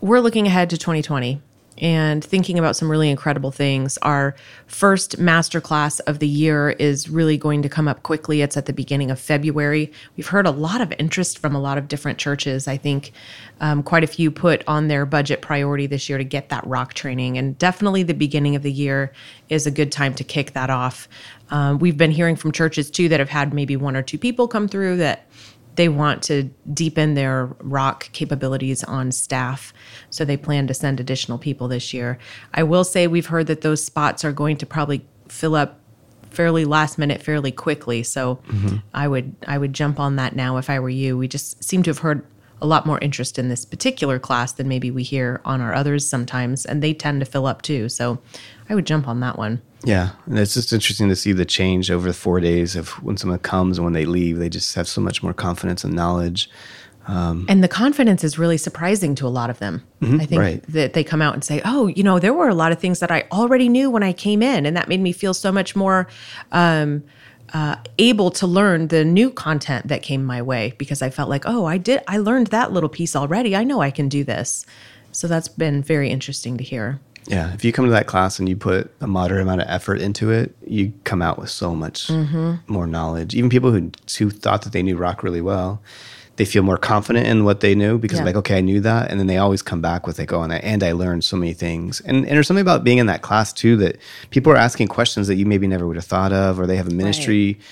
we're 0.00 0.20
looking 0.20 0.46
ahead 0.46 0.70
to 0.70 0.78
2020 0.78 1.40
and 1.78 2.24
thinking 2.24 2.58
about 2.58 2.76
some 2.76 2.90
really 2.90 3.10
incredible 3.10 3.50
things. 3.50 3.98
Our 3.98 4.34
first 4.66 5.18
masterclass 5.18 6.00
of 6.06 6.18
the 6.18 6.28
year 6.28 6.70
is 6.70 7.08
really 7.08 7.36
going 7.36 7.62
to 7.62 7.68
come 7.68 7.88
up 7.88 8.02
quickly. 8.02 8.42
It's 8.42 8.56
at 8.56 8.66
the 8.66 8.72
beginning 8.72 9.10
of 9.10 9.18
February. 9.18 9.92
We've 10.16 10.26
heard 10.26 10.46
a 10.46 10.50
lot 10.50 10.80
of 10.80 10.92
interest 10.98 11.38
from 11.38 11.54
a 11.54 11.60
lot 11.60 11.78
of 11.78 11.88
different 11.88 12.18
churches. 12.18 12.68
I 12.68 12.76
think 12.76 13.12
um, 13.60 13.82
quite 13.82 14.04
a 14.04 14.08
few 14.08 14.30
put 14.30 14.62
on 14.66 14.88
their 14.88 15.06
budget 15.06 15.40
priority 15.40 15.86
this 15.86 16.08
year 16.08 16.18
to 16.18 16.24
get 16.24 16.48
that 16.48 16.66
rock 16.66 16.94
training. 16.94 17.38
And 17.38 17.56
definitely 17.58 18.02
the 18.02 18.14
beginning 18.14 18.56
of 18.56 18.62
the 18.62 18.72
year 18.72 19.12
is 19.48 19.66
a 19.66 19.70
good 19.70 19.92
time 19.92 20.14
to 20.14 20.24
kick 20.24 20.52
that 20.52 20.70
off. 20.70 21.08
Um, 21.50 21.78
we've 21.78 21.96
been 21.96 22.10
hearing 22.10 22.36
from 22.36 22.52
churches 22.52 22.90
too 22.90 23.08
that 23.08 23.20
have 23.20 23.30
had 23.30 23.54
maybe 23.54 23.76
one 23.76 23.96
or 23.96 24.02
two 24.02 24.18
people 24.18 24.48
come 24.48 24.68
through 24.68 24.98
that 24.98 25.26
they 25.78 25.88
want 25.88 26.24
to 26.24 26.50
deepen 26.74 27.14
their 27.14 27.46
rock 27.60 28.10
capabilities 28.10 28.82
on 28.82 29.12
staff. 29.12 29.72
So 30.10 30.24
they 30.24 30.36
plan 30.36 30.66
to 30.66 30.74
send 30.74 30.98
additional 30.98 31.38
people 31.38 31.68
this 31.68 31.94
year. 31.94 32.18
I 32.52 32.64
will 32.64 32.82
say 32.82 33.06
we've 33.06 33.26
heard 33.26 33.46
that 33.46 33.60
those 33.60 33.82
spots 33.82 34.24
are 34.24 34.32
going 34.32 34.56
to 34.56 34.66
probably 34.66 35.06
fill 35.28 35.54
up 35.54 35.78
fairly 36.30 36.64
last 36.64 36.98
minute 36.98 37.22
fairly 37.22 37.52
quickly. 37.52 38.02
So 38.02 38.40
mm-hmm. 38.48 38.78
I 38.92 39.06
would 39.06 39.36
I 39.46 39.56
would 39.56 39.72
jump 39.72 40.00
on 40.00 40.16
that 40.16 40.34
now 40.34 40.56
if 40.56 40.68
I 40.68 40.80
were 40.80 40.90
you. 40.90 41.16
We 41.16 41.28
just 41.28 41.62
seem 41.62 41.84
to 41.84 41.90
have 41.90 41.98
heard 41.98 42.26
a 42.60 42.66
lot 42.66 42.84
more 42.84 42.98
interest 42.98 43.38
in 43.38 43.48
this 43.48 43.64
particular 43.64 44.18
class 44.18 44.50
than 44.50 44.66
maybe 44.66 44.90
we 44.90 45.04
hear 45.04 45.40
on 45.44 45.60
our 45.60 45.74
others 45.74 46.08
sometimes 46.08 46.66
and 46.66 46.82
they 46.82 46.92
tend 46.92 47.20
to 47.20 47.24
fill 47.24 47.46
up 47.46 47.62
too. 47.62 47.88
So 47.88 48.18
I 48.68 48.74
would 48.74 48.84
jump 48.84 49.06
on 49.06 49.20
that 49.20 49.38
one. 49.38 49.62
Yeah, 49.84 50.10
and 50.26 50.38
it's 50.38 50.54
just 50.54 50.72
interesting 50.72 51.08
to 51.08 51.16
see 51.16 51.32
the 51.32 51.44
change 51.44 51.90
over 51.90 52.08
the 52.08 52.14
four 52.14 52.40
days 52.40 52.74
of 52.74 52.90
when 53.02 53.16
someone 53.16 53.38
comes 53.38 53.78
and 53.78 53.84
when 53.84 53.94
they 53.94 54.04
leave. 54.04 54.38
They 54.38 54.48
just 54.48 54.74
have 54.74 54.88
so 54.88 55.00
much 55.00 55.22
more 55.22 55.32
confidence 55.32 55.84
and 55.84 55.94
knowledge. 55.94 56.50
Um, 57.06 57.46
and 57.48 57.64
the 57.64 57.68
confidence 57.68 58.22
is 58.22 58.38
really 58.38 58.58
surprising 58.58 59.14
to 59.14 59.26
a 59.26 59.30
lot 59.30 59.48
of 59.48 59.60
them. 59.60 59.82
Mm-hmm, 60.02 60.20
I 60.20 60.26
think 60.26 60.40
right. 60.40 60.62
that 60.68 60.92
they 60.92 61.02
come 61.02 61.22
out 61.22 61.34
and 61.34 61.42
say, 61.42 61.62
"Oh, 61.64 61.86
you 61.86 62.02
know, 62.02 62.18
there 62.18 62.34
were 62.34 62.48
a 62.48 62.54
lot 62.54 62.72
of 62.72 62.80
things 62.80 63.00
that 63.00 63.10
I 63.10 63.24
already 63.32 63.68
knew 63.68 63.90
when 63.90 64.02
I 64.02 64.12
came 64.12 64.42
in, 64.42 64.66
and 64.66 64.76
that 64.76 64.88
made 64.88 65.00
me 65.00 65.12
feel 65.12 65.34
so 65.34 65.50
much 65.50 65.74
more." 65.74 66.08
Um, 66.52 67.04
uh, 67.54 67.76
able 67.98 68.30
to 68.30 68.46
learn 68.46 68.88
the 68.88 69.04
new 69.04 69.30
content 69.30 69.88
that 69.88 70.02
came 70.02 70.22
my 70.22 70.42
way 70.42 70.74
because 70.76 71.00
I 71.00 71.08
felt 71.08 71.30
like, 71.30 71.44
oh, 71.46 71.64
I 71.64 71.78
did, 71.78 72.02
I 72.06 72.18
learned 72.18 72.48
that 72.48 72.72
little 72.72 72.90
piece 72.90 73.16
already. 73.16 73.56
I 73.56 73.64
know 73.64 73.80
I 73.80 73.90
can 73.90 74.08
do 74.08 74.22
this. 74.22 74.66
So 75.12 75.26
that's 75.26 75.48
been 75.48 75.82
very 75.82 76.10
interesting 76.10 76.58
to 76.58 76.64
hear. 76.64 77.00
Yeah, 77.28 77.52
if 77.52 77.62
you 77.62 77.72
come 77.72 77.84
to 77.84 77.90
that 77.90 78.06
class 78.06 78.38
and 78.38 78.48
you 78.48 78.56
put 78.56 78.90
a 79.00 79.06
moderate 79.06 79.42
amount 79.42 79.60
of 79.60 79.68
effort 79.68 80.00
into 80.00 80.30
it, 80.30 80.56
you 80.66 80.94
come 81.04 81.20
out 81.20 81.38
with 81.38 81.50
so 81.50 81.74
much 81.74 82.08
mm-hmm. 82.08 82.54
more 82.66 82.86
knowledge. 82.86 83.34
Even 83.34 83.50
people 83.50 83.70
who 83.70 83.90
who 84.18 84.30
thought 84.30 84.62
that 84.62 84.72
they 84.72 84.82
knew 84.82 84.96
rock 84.96 85.22
really 85.22 85.42
well, 85.42 85.82
they 86.36 86.46
feel 86.46 86.62
more 86.62 86.78
confident 86.78 87.26
in 87.26 87.44
what 87.44 87.60
they 87.60 87.74
knew 87.74 87.98
because 87.98 88.18
yeah. 88.18 88.24
like, 88.24 88.36
okay, 88.36 88.56
I 88.56 88.60
knew 88.62 88.80
that, 88.80 89.10
and 89.10 89.20
then 89.20 89.26
they 89.26 89.36
always 89.36 89.60
come 89.60 89.82
back 89.82 90.06
with 90.06 90.18
like, 90.18 90.32
oh, 90.32 90.42
and 90.42 90.54
I, 90.54 90.56
and 90.58 90.82
I 90.82 90.92
learned 90.92 91.22
so 91.22 91.36
many 91.36 91.52
things. 91.52 92.00
And 92.00 92.18
and 92.18 92.28
there's 92.28 92.46
something 92.46 92.62
about 92.62 92.82
being 92.82 92.98
in 92.98 93.06
that 93.06 93.20
class 93.20 93.52
too 93.52 93.76
that 93.76 93.98
people 94.30 94.50
are 94.50 94.56
asking 94.56 94.88
questions 94.88 95.26
that 95.26 95.34
you 95.34 95.44
maybe 95.44 95.66
never 95.66 95.86
would 95.86 95.96
have 95.96 96.06
thought 96.06 96.32
of, 96.32 96.58
or 96.58 96.66
they 96.66 96.76
have 96.76 96.88
a 96.88 96.94
ministry. 96.94 97.54
Right. 97.54 97.64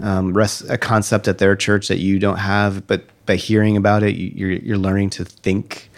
Um, 0.00 0.32
rest, 0.32 0.64
a 0.70 0.78
concept 0.78 1.28
at 1.28 1.36
their 1.36 1.54
church 1.54 1.88
that 1.88 1.98
you 1.98 2.18
don't 2.18 2.38
have, 2.38 2.86
but 2.86 3.04
by 3.26 3.36
hearing 3.36 3.76
about 3.76 4.02
it, 4.02 4.16
you, 4.16 4.32
you're 4.34 4.52
you're 4.52 4.78
learning 4.78 5.10
to 5.10 5.24
think 5.24 5.90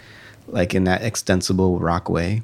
like 0.47 0.75
in 0.75 0.83
that 0.83 1.01
extensible 1.01 1.79
rock 1.79 2.09
way. 2.09 2.43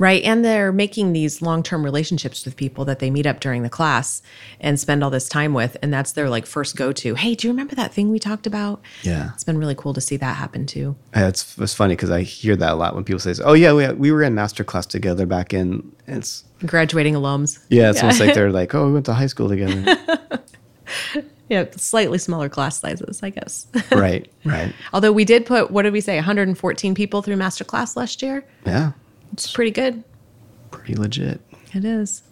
Right. 0.00 0.22
And 0.22 0.42
they're 0.42 0.72
making 0.72 1.12
these 1.12 1.42
long 1.42 1.62
term 1.62 1.84
relationships 1.84 2.46
with 2.46 2.56
people 2.56 2.86
that 2.86 3.00
they 3.00 3.10
meet 3.10 3.26
up 3.26 3.38
during 3.38 3.62
the 3.62 3.68
class 3.68 4.22
and 4.58 4.80
spend 4.80 5.04
all 5.04 5.10
this 5.10 5.28
time 5.28 5.52
with. 5.52 5.76
And 5.82 5.92
that's 5.92 6.12
their 6.12 6.30
like 6.30 6.46
first 6.46 6.74
go 6.74 6.90
to. 6.90 7.14
Hey, 7.16 7.34
do 7.34 7.46
you 7.46 7.52
remember 7.52 7.74
that 7.74 7.92
thing 7.92 8.08
we 8.08 8.18
talked 8.18 8.46
about? 8.46 8.80
Yeah. 9.02 9.32
It's 9.34 9.44
been 9.44 9.58
really 9.58 9.74
cool 9.74 9.92
to 9.92 10.00
see 10.00 10.16
that 10.16 10.36
happen 10.36 10.64
too. 10.64 10.96
Yeah, 11.14 11.28
it's, 11.28 11.58
it's 11.58 11.74
funny 11.74 11.96
because 11.96 12.10
I 12.10 12.22
hear 12.22 12.56
that 12.56 12.72
a 12.72 12.76
lot 12.76 12.94
when 12.94 13.04
people 13.04 13.20
say, 13.20 13.34
oh, 13.44 13.52
yeah, 13.52 13.74
we, 13.74 13.86
we 13.92 14.10
were 14.10 14.22
in 14.22 14.34
master 14.34 14.64
class 14.64 14.86
together 14.86 15.26
back 15.26 15.52
in. 15.52 15.94
It's 16.06 16.44
graduating 16.64 17.12
alums. 17.12 17.58
Yeah. 17.68 17.90
It's 17.90 17.98
yeah. 17.98 18.04
almost 18.04 18.20
like 18.20 18.32
they're 18.32 18.50
like, 18.50 18.74
oh, 18.74 18.86
we 18.86 18.94
went 18.94 19.04
to 19.04 19.12
high 19.12 19.26
school 19.26 19.50
together. 19.50 19.98
yeah, 21.50 21.66
slightly 21.76 22.16
smaller 22.16 22.48
class 22.48 22.80
sizes, 22.80 23.22
I 23.22 23.28
guess. 23.28 23.66
right, 23.92 24.32
right. 24.46 24.72
Although 24.94 25.12
we 25.12 25.26
did 25.26 25.44
put, 25.44 25.70
what 25.70 25.82
did 25.82 25.92
we 25.92 26.00
say, 26.00 26.14
114 26.14 26.94
people 26.94 27.20
through 27.20 27.36
master 27.36 27.64
class 27.64 27.96
last 27.96 28.22
year? 28.22 28.46
Yeah. 28.64 28.92
It's 29.32 29.50
pretty 29.52 29.70
good. 29.70 30.04
Pretty 30.70 30.94
legit. 30.94 31.40
It 31.72 31.84
is. 31.84 32.22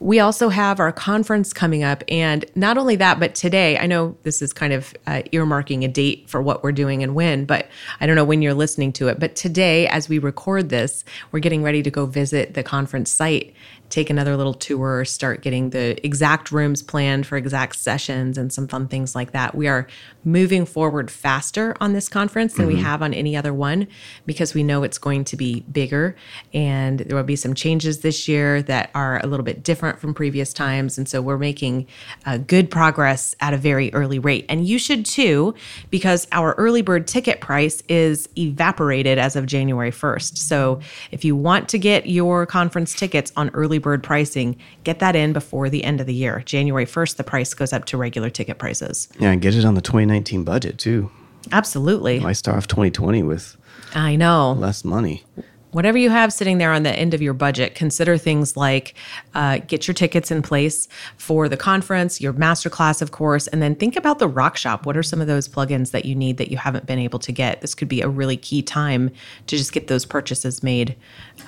We 0.00 0.20
also 0.20 0.48
have 0.48 0.78
our 0.78 0.92
conference 0.92 1.52
coming 1.52 1.82
up. 1.82 2.04
And 2.08 2.44
not 2.54 2.78
only 2.78 2.94
that, 2.96 3.18
but 3.18 3.34
today, 3.34 3.76
I 3.78 3.86
know 3.86 4.16
this 4.22 4.40
is 4.40 4.52
kind 4.52 4.72
of 4.72 4.94
uh, 5.08 5.22
earmarking 5.32 5.84
a 5.84 5.88
date 5.88 6.30
for 6.30 6.40
what 6.40 6.62
we're 6.62 6.72
doing 6.72 7.02
and 7.02 7.16
when, 7.16 7.44
but 7.44 7.66
I 8.00 8.06
don't 8.06 8.14
know 8.14 8.24
when 8.24 8.40
you're 8.40 8.54
listening 8.54 8.92
to 8.94 9.08
it. 9.08 9.18
But 9.18 9.34
today, 9.34 9.88
as 9.88 10.08
we 10.08 10.18
record 10.18 10.68
this, 10.68 11.04
we're 11.32 11.40
getting 11.40 11.64
ready 11.64 11.82
to 11.82 11.90
go 11.90 12.06
visit 12.06 12.54
the 12.54 12.62
conference 12.62 13.10
site 13.10 13.54
take 13.90 14.10
another 14.10 14.36
little 14.36 14.54
tour, 14.54 15.04
start 15.04 15.42
getting 15.42 15.70
the 15.70 16.04
exact 16.04 16.52
rooms 16.52 16.82
planned 16.82 17.26
for 17.26 17.36
exact 17.36 17.76
sessions 17.76 18.36
and 18.36 18.52
some 18.52 18.68
fun 18.68 18.86
things 18.86 19.14
like 19.14 19.32
that. 19.32 19.54
We 19.54 19.66
are 19.66 19.86
moving 20.24 20.66
forward 20.66 21.10
faster 21.10 21.74
on 21.80 21.94
this 21.94 22.08
conference 22.08 22.54
than 22.54 22.66
mm-hmm. 22.66 22.76
we 22.76 22.82
have 22.82 23.02
on 23.02 23.14
any 23.14 23.36
other 23.36 23.54
one 23.54 23.88
because 24.26 24.52
we 24.52 24.62
know 24.62 24.82
it's 24.82 24.98
going 24.98 25.24
to 25.24 25.36
be 25.36 25.60
bigger 25.72 26.14
and 26.52 27.00
there 27.00 27.16
will 27.16 27.24
be 27.24 27.36
some 27.36 27.54
changes 27.54 28.00
this 28.00 28.28
year 28.28 28.60
that 28.62 28.90
are 28.94 29.20
a 29.24 29.26
little 29.26 29.44
bit 29.44 29.62
different 29.62 29.98
from 29.98 30.12
previous 30.12 30.52
times. 30.52 30.98
And 30.98 31.08
so 31.08 31.22
we're 31.22 31.38
making 31.38 31.86
uh, 32.26 32.38
good 32.38 32.70
progress 32.70 33.34
at 33.40 33.54
a 33.54 33.56
very 33.56 33.92
early 33.94 34.18
rate. 34.18 34.44
And 34.48 34.66
you 34.66 34.78
should 34.78 35.06
too, 35.06 35.54
because 35.90 36.26
our 36.32 36.52
early 36.54 36.82
bird 36.82 37.06
ticket 37.06 37.40
price 37.40 37.82
is 37.88 38.28
evaporated 38.36 39.18
as 39.18 39.34
of 39.34 39.46
January 39.46 39.90
1st. 39.90 40.36
So 40.36 40.80
if 41.10 41.24
you 41.24 41.34
want 41.34 41.68
to 41.70 41.78
get 41.78 42.06
your 42.06 42.44
conference 42.44 42.94
tickets 42.94 43.32
on 43.36 43.50
early 43.50 43.77
early 43.78 43.96
bird 43.96 44.02
pricing, 44.02 44.56
get 44.84 44.98
that 44.98 45.14
in 45.14 45.32
before 45.32 45.70
the 45.70 45.84
end 45.84 46.00
of 46.00 46.06
the 46.06 46.14
year. 46.14 46.42
January 46.44 46.86
1st, 46.86 47.16
the 47.16 47.24
price 47.24 47.54
goes 47.54 47.72
up 47.72 47.84
to 47.86 47.96
regular 47.96 48.30
ticket 48.30 48.58
prices. 48.58 49.08
Yeah, 49.18 49.30
and 49.30 49.40
get 49.40 49.54
it 49.54 49.64
on 49.64 49.74
the 49.74 49.80
2019 49.80 50.44
budget 50.44 50.78
too. 50.78 51.10
Absolutely. 51.52 52.20
Why 52.20 52.32
start 52.32 52.56
off 52.56 52.66
2020 52.66 53.22
with 53.22 53.56
I 53.94 54.16
know 54.16 54.52
less 54.52 54.84
money? 54.84 55.24
Whatever 55.72 55.98
you 55.98 56.10
have 56.10 56.32
sitting 56.32 56.58
there 56.58 56.72
on 56.72 56.82
the 56.82 56.92
end 56.92 57.14
of 57.14 57.20
your 57.20 57.34
budget, 57.34 57.74
consider 57.74 58.16
things 58.16 58.56
like 58.56 58.94
uh, 59.34 59.58
get 59.58 59.86
your 59.86 59.94
tickets 59.94 60.30
in 60.30 60.42
place 60.42 60.88
for 61.16 61.48
the 61.48 61.56
conference, 61.56 62.20
your 62.20 62.32
masterclass, 62.32 63.02
of 63.02 63.10
course, 63.10 63.46
and 63.48 63.60
then 63.60 63.74
think 63.74 63.96
about 63.96 64.18
the 64.18 64.28
Rock 64.28 64.56
Shop. 64.56 64.86
What 64.86 64.96
are 64.96 65.02
some 65.02 65.20
of 65.20 65.26
those 65.26 65.48
plugins 65.48 65.90
that 65.90 66.04
you 66.04 66.14
need 66.14 66.38
that 66.38 66.50
you 66.50 66.56
haven't 66.56 66.86
been 66.86 66.98
able 66.98 67.18
to 67.20 67.32
get? 67.32 67.60
This 67.60 67.74
could 67.74 67.88
be 67.88 68.00
a 68.00 68.08
really 68.08 68.36
key 68.36 68.62
time 68.62 69.10
to 69.46 69.56
just 69.56 69.72
get 69.72 69.88
those 69.88 70.04
purchases 70.04 70.62
made, 70.62 70.96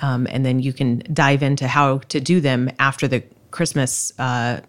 um, 0.01 0.27
and 0.29 0.45
then 0.45 0.59
you 0.59 0.73
can 0.73 0.99
dive 1.13 1.41
into 1.41 1.67
how 1.67 1.99
to 2.09 2.19
do 2.19 2.39
them 2.39 2.69
after 2.79 3.07
the 3.07 3.23
Christmas 3.49 4.13
uh, 4.19 4.61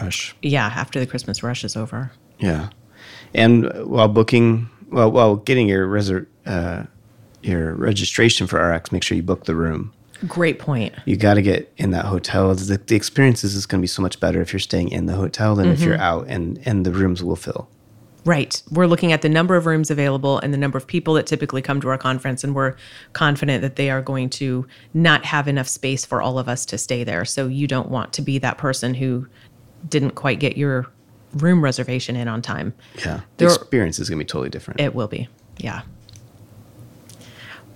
rush. 0.00 0.34
Yeah, 0.42 0.66
after 0.66 1.00
the 1.00 1.06
Christmas 1.06 1.42
rush 1.42 1.64
is 1.64 1.76
over. 1.76 2.12
Yeah, 2.38 2.70
and 3.34 3.70
while 3.86 4.08
booking, 4.08 4.68
well, 4.90 5.10
while 5.10 5.36
getting 5.36 5.68
your 5.68 5.86
reservation. 5.86 6.30
Uh, 6.46 6.84
your 7.44 7.74
registration 7.74 8.46
for 8.46 8.58
RX, 8.58 8.92
make 8.92 9.02
sure 9.02 9.16
you 9.16 9.22
book 9.22 9.44
the 9.44 9.54
room. 9.54 9.92
Great 10.26 10.58
point. 10.58 10.94
You 11.04 11.16
got 11.16 11.34
to 11.34 11.42
get 11.42 11.72
in 11.76 11.90
that 11.90 12.06
hotel. 12.06 12.54
The, 12.54 12.78
the 12.78 12.96
experience 12.96 13.44
is 13.44 13.66
going 13.66 13.80
to 13.80 13.82
be 13.82 13.88
so 13.88 14.00
much 14.00 14.20
better 14.20 14.40
if 14.40 14.52
you're 14.52 14.60
staying 14.60 14.90
in 14.90 15.06
the 15.06 15.14
hotel 15.14 15.54
than 15.54 15.66
mm-hmm. 15.66 15.74
if 15.74 15.82
you're 15.82 15.98
out, 15.98 16.26
and 16.28 16.60
and 16.64 16.86
the 16.86 16.92
rooms 16.92 17.22
will 17.22 17.36
fill. 17.36 17.68
Right. 18.24 18.62
We're 18.70 18.86
looking 18.86 19.12
at 19.12 19.20
the 19.20 19.28
number 19.28 19.54
of 19.54 19.66
rooms 19.66 19.90
available 19.90 20.38
and 20.38 20.54
the 20.54 20.58
number 20.58 20.78
of 20.78 20.86
people 20.86 21.14
that 21.14 21.26
typically 21.26 21.60
come 21.60 21.80
to 21.82 21.88
our 21.88 21.98
conference, 21.98 22.42
and 22.42 22.54
we're 22.54 22.74
confident 23.12 23.60
that 23.60 23.76
they 23.76 23.90
are 23.90 24.00
going 24.00 24.30
to 24.30 24.66
not 24.94 25.26
have 25.26 25.46
enough 25.46 25.68
space 25.68 26.06
for 26.06 26.22
all 26.22 26.38
of 26.38 26.48
us 26.48 26.64
to 26.66 26.78
stay 26.78 27.04
there. 27.04 27.26
So 27.26 27.48
you 27.48 27.66
don't 27.66 27.90
want 27.90 28.14
to 28.14 28.22
be 28.22 28.38
that 28.38 28.56
person 28.56 28.94
who 28.94 29.28
didn't 29.88 30.12
quite 30.12 30.40
get 30.40 30.56
your 30.56 30.86
room 31.34 31.62
reservation 31.62 32.16
in 32.16 32.28
on 32.28 32.40
time. 32.40 32.72
Yeah. 32.98 33.20
The 33.36 33.46
there, 33.46 33.48
experience 33.48 33.98
is 33.98 34.08
going 34.08 34.18
to 34.18 34.24
be 34.24 34.28
totally 34.28 34.50
different. 34.50 34.80
It 34.80 34.94
will 34.94 35.08
be. 35.08 35.28
Yeah. 35.58 35.82